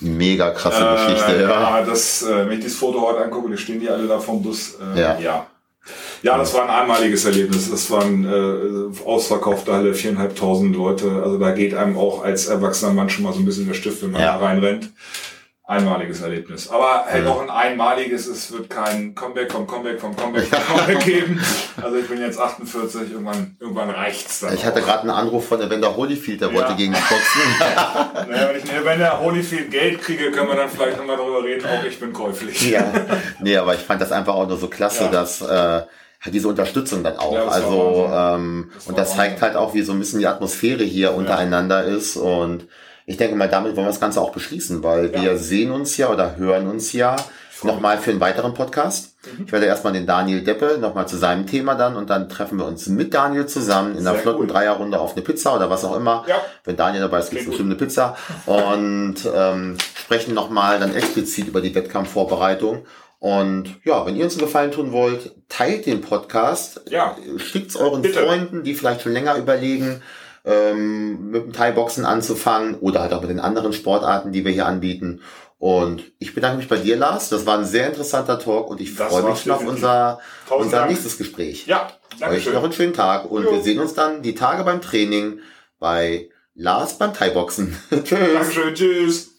Mega 0.00 0.50
krasse 0.50 0.84
äh, 0.84 0.94
Geschichte, 0.94 1.42
ja. 1.42 1.78
Ja, 1.78 1.84
das, 1.84 2.22
äh, 2.22 2.46
wenn 2.46 2.52
ich 2.52 2.64
dieses 2.64 2.78
Foto 2.78 3.00
heute 3.02 3.24
angucke, 3.24 3.50
die 3.50 3.58
stehen 3.58 3.80
die 3.80 3.88
alle 3.88 4.06
da 4.06 4.18
vom 4.18 4.42
Bus. 4.42 4.76
Äh, 4.94 5.00
ja. 5.00 5.18
ja. 5.18 5.46
Ja, 6.22 6.36
das 6.36 6.52
war 6.54 6.64
ein 6.64 6.70
einmaliges 6.70 7.24
Erlebnis. 7.24 7.70
Das 7.70 7.90
waren 7.90 8.24
äh, 8.24 9.04
ausverkaufte 9.04 9.72
Halle, 9.72 9.94
viereinhalbtausend 9.94 10.76
Leute. 10.76 11.22
Also 11.22 11.38
da 11.38 11.52
geht 11.52 11.74
einem 11.74 11.96
auch 11.96 12.22
als 12.22 12.46
erwachsener 12.46 12.92
Mann 12.92 13.08
schon 13.08 13.24
mal 13.24 13.32
so 13.32 13.38
ein 13.38 13.44
bisschen 13.44 13.66
der 13.66 13.74
Stift, 13.74 14.02
wenn 14.02 14.10
man 14.10 14.20
ja. 14.20 14.38
da 14.38 14.44
reinrennt 14.44 14.90
einmaliges 15.70 16.20
Erlebnis. 16.20 16.68
Aber 16.68 17.06
halt 17.06 17.24
ja. 17.24 17.30
auch 17.30 17.40
ein 17.40 17.48
einmaliges, 17.48 18.26
es 18.26 18.50
wird 18.52 18.68
kein 18.68 19.14
Comeback 19.14 19.52
vom 19.52 19.68
Comeback 19.68 20.00
vom 20.00 20.16
Comeback 20.16 20.46
vom 20.46 20.76
Comeback 20.76 21.00
geben. 21.04 21.40
Also 21.80 21.96
ich 21.96 22.08
bin 22.08 22.20
jetzt 22.20 22.40
48, 22.40 23.12
irgendwann, 23.12 23.56
irgendwann 23.60 23.90
reicht's 23.90 24.40
dann. 24.40 24.52
Ich 24.52 24.64
hatte 24.64 24.82
gerade 24.82 25.02
einen 25.02 25.10
Anruf 25.10 25.46
von 25.46 25.60
Evander 25.60 25.96
Holyfield, 25.96 26.40
der 26.40 26.48
ja. 26.48 26.54
wollte 26.54 26.74
gegen 26.74 26.90
mich 26.90 27.00
boxen. 27.00 27.42
naja, 28.30 28.48
wenn 28.48 28.56
ich 28.56 28.68
einen 28.68 28.82
Evander 28.82 29.20
Holyfield 29.20 29.70
Geld 29.70 30.02
kriege, 30.02 30.32
können 30.32 30.48
wir 30.48 30.56
dann 30.56 30.68
vielleicht 30.68 30.98
nochmal 30.98 31.16
darüber 31.16 31.44
reden, 31.44 31.64
auch 31.64 31.84
ich 31.84 32.00
bin 32.00 32.12
käuflich. 32.12 32.68
ja. 32.68 32.84
Nee, 33.38 33.56
aber 33.56 33.74
ich 33.74 33.80
fand 33.80 34.02
das 34.02 34.10
einfach 34.10 34.34
auch 34.34 34.48
nur 34.48 34.58
so 34.58 34.66
klasse, 34.66 35.04
ja. 35.04 35.10
dass 35.10 35.40
äh, 35.40 35.82
diese 36.32 36.48
Unterstützung 36.48 37.04
dann 37.04 37.16
auch. 37.16 37.32
Ja, 37.32 37.46
also 37.46 38.10
ähm, 38.12 38.72
das 38.74 38.86
und 38.88 38.98
das 38.98 39.14
zeigt 39.14 39.40
halt 39.40 39.54
auch, 39.54 39.72
wie 39.72 39.82
so 39.82 39.92
ein 39.92 40.00
bisschen 40.00 40.18
die 40.18 40.26
Atmosphäre 40.26 40.82
hier 40.82 41.14
untereinander 41.14 41.84
ist 41.84 42.16
und 42.16 42.66
ich 43.10 43.16
denke 43.16 43.34
mal, 43.34 43.48
damit 43.48 43.74
wollen 43.74 43.86
wir 43.86 43.90
das 43.90 43.98
Ganze 43.98 44.20
auch 44.20 44.30
beschließen, 44.30 44.84
weil 44.84 45.12
ja. 45.12 45.20
wir 45.20 45.36
sehen 45.36 45.72
uns 45.72 45.96
ja 45.96 46.10
oder 46.10 46.36
hören 46.36 46.68
uns 46.68 46.92
ja 46.92 47.16
nochmal 47.64 47.98
für 47.98 48.12
einen 48.12 48.20
weiteren 48.20 48.54
Podcast. 48.54 49.16
Mhm. 49.24 49.46
Ich 49.46 49.52
werde 49.52 49.66
erstmal 49.66 49.92
den 49.92 50.06
Daniel 50.06 50.44
Deppe 50.44 50.78
nochmal 50.80 51.08
zu 51.08 51.16
seinem 51.16 51.44
Thema 51.44 51.74
dann 51.74 51.96
und 51.96 52.08
dann 52.08 52.28
treffen 52.28 52.58
wir 52.58 52.66
uns 52.66 52.86
mit 52.86 53.12
Daniel 53.12 53.46
zusammen 53.46 53.98
in 53.98 54.06
einer 54.06 54.16
flotten 54.16 54.42
cool. 54.42 54.46
Dreierrunde 54.46 55.00
auf 55.00 55.14
eine 55.14 55.22
Pizza 55.22 55.56
oder 55.56 55.68
was 55.68 55.84
auch 55.84 55.96
immer. 55.96 56.24
Ja. 56.28 56.36
Wenn 56.62 56.76
Daniel 56.76 57.02
dabei 57.02 57.18
ist, 57.18 57.30
gibt 57.30 57.42
es 57.42 57.48
bestimmt 57.48 57.70
eine 57.70 57.78
Pizza. 57.78 58.16
Und 58.46 59.16
ähm, 59.34 59.76
sprechen 59.98 60.32
nochmal 60.32 60.78
dann 60.78 60.94
explizit 60.94 61.48
über 61.48 61.60
die 61.60 61.74
Wettkampfvorbereitung. 61.74 62.86
Und 63.18 63.80
ja, 63.84 64.06
wenn 64.06 64.14
ihr 64.14 64.24
uns 64.24 64.34
einen 64.34 64.46
Gefallen 64.46 64.70
tun 64.70 64.92
wollt, 64.92 65.32
teilt 65.48 65.84
den 65.84 66.00
Podcast. 66.00 66.82
Ja. 66.88 67.16
Schickt 67.38 67.70
es 67.70 67.76
euren 67.76 68.02
Bitte. 68.02 68.20
Freunden, 68.20 68.62
die 68.62 68.74
vielleicht 68.74 69.02
schon 69.02 69.12
länger 69.12 69.36
überlegen, 69.36 70.00
ähm, 70.44 71.30
mit 71.30 71.44
dem 71.44 71.52
Thai-Boxen 71.52 72.04
anzufangen 72.04 72.76
oder 72.76 73.00
halt 73.00 73.12
auch 73.12 73.20
mit 73.20 73.30
den 73.30 73.40
anderen 73.40 73.72
Sportarten, 73.72 74.32
die 74.32 74.44
wir 74.44 74.52
hier 74.52 74.66
anbieten. 74.66 75.20
Und 75.58 76.02
ich 76.18 76.34
bedanke 76.34 76.56
mich 76.56 76.68
bei 76.68 76.78
dir, 76.78 76.96
Lars. 76.96 77.28
Das 77.28 77.44
war 77.44 77.58
ein 77.58 77.66
sehr 77.66 77.86
interessanter 77.88 78.38
Talk 78.38 78.70
und 78.70 78.80
ich 78.80 78.94
freue 78.94 79.22
mich 79.22 79.40
schon 79.40 79.52
auf 79.52 79.66
unser, 79.66 80.18
unser 80.48 80.86
nächstes 80.86 81.18
Gespräch. 81.18 81.66
Ja, 81.66 81.92
danke 82.18 82.36
Euch 82.36 82.44
schön. 82.44 82.54
noch 82.54 82.64
einen 82.64 82.72
schönen 82.72 82.94
Tag 82.94 83.30
und 83.30 83.44
jo. 83.44 83.52
wir 83.52 83.62
sehen 83.62 83.78
uns 83.78 83.92
dann 83.92 84.22
die 84.22 84.34
Tage 84.34 84.64
beim 84.64 84.80
Training 84.80 85.40
bei 85.78 86.30
Lars 86.54 86.96
beim 86.96 87.12
Thai-Boxen. 87.12 87.76
tschüss. 87.90 88.18
Dankeschön, 88.32 88.74
tschüss. 88.74 89.29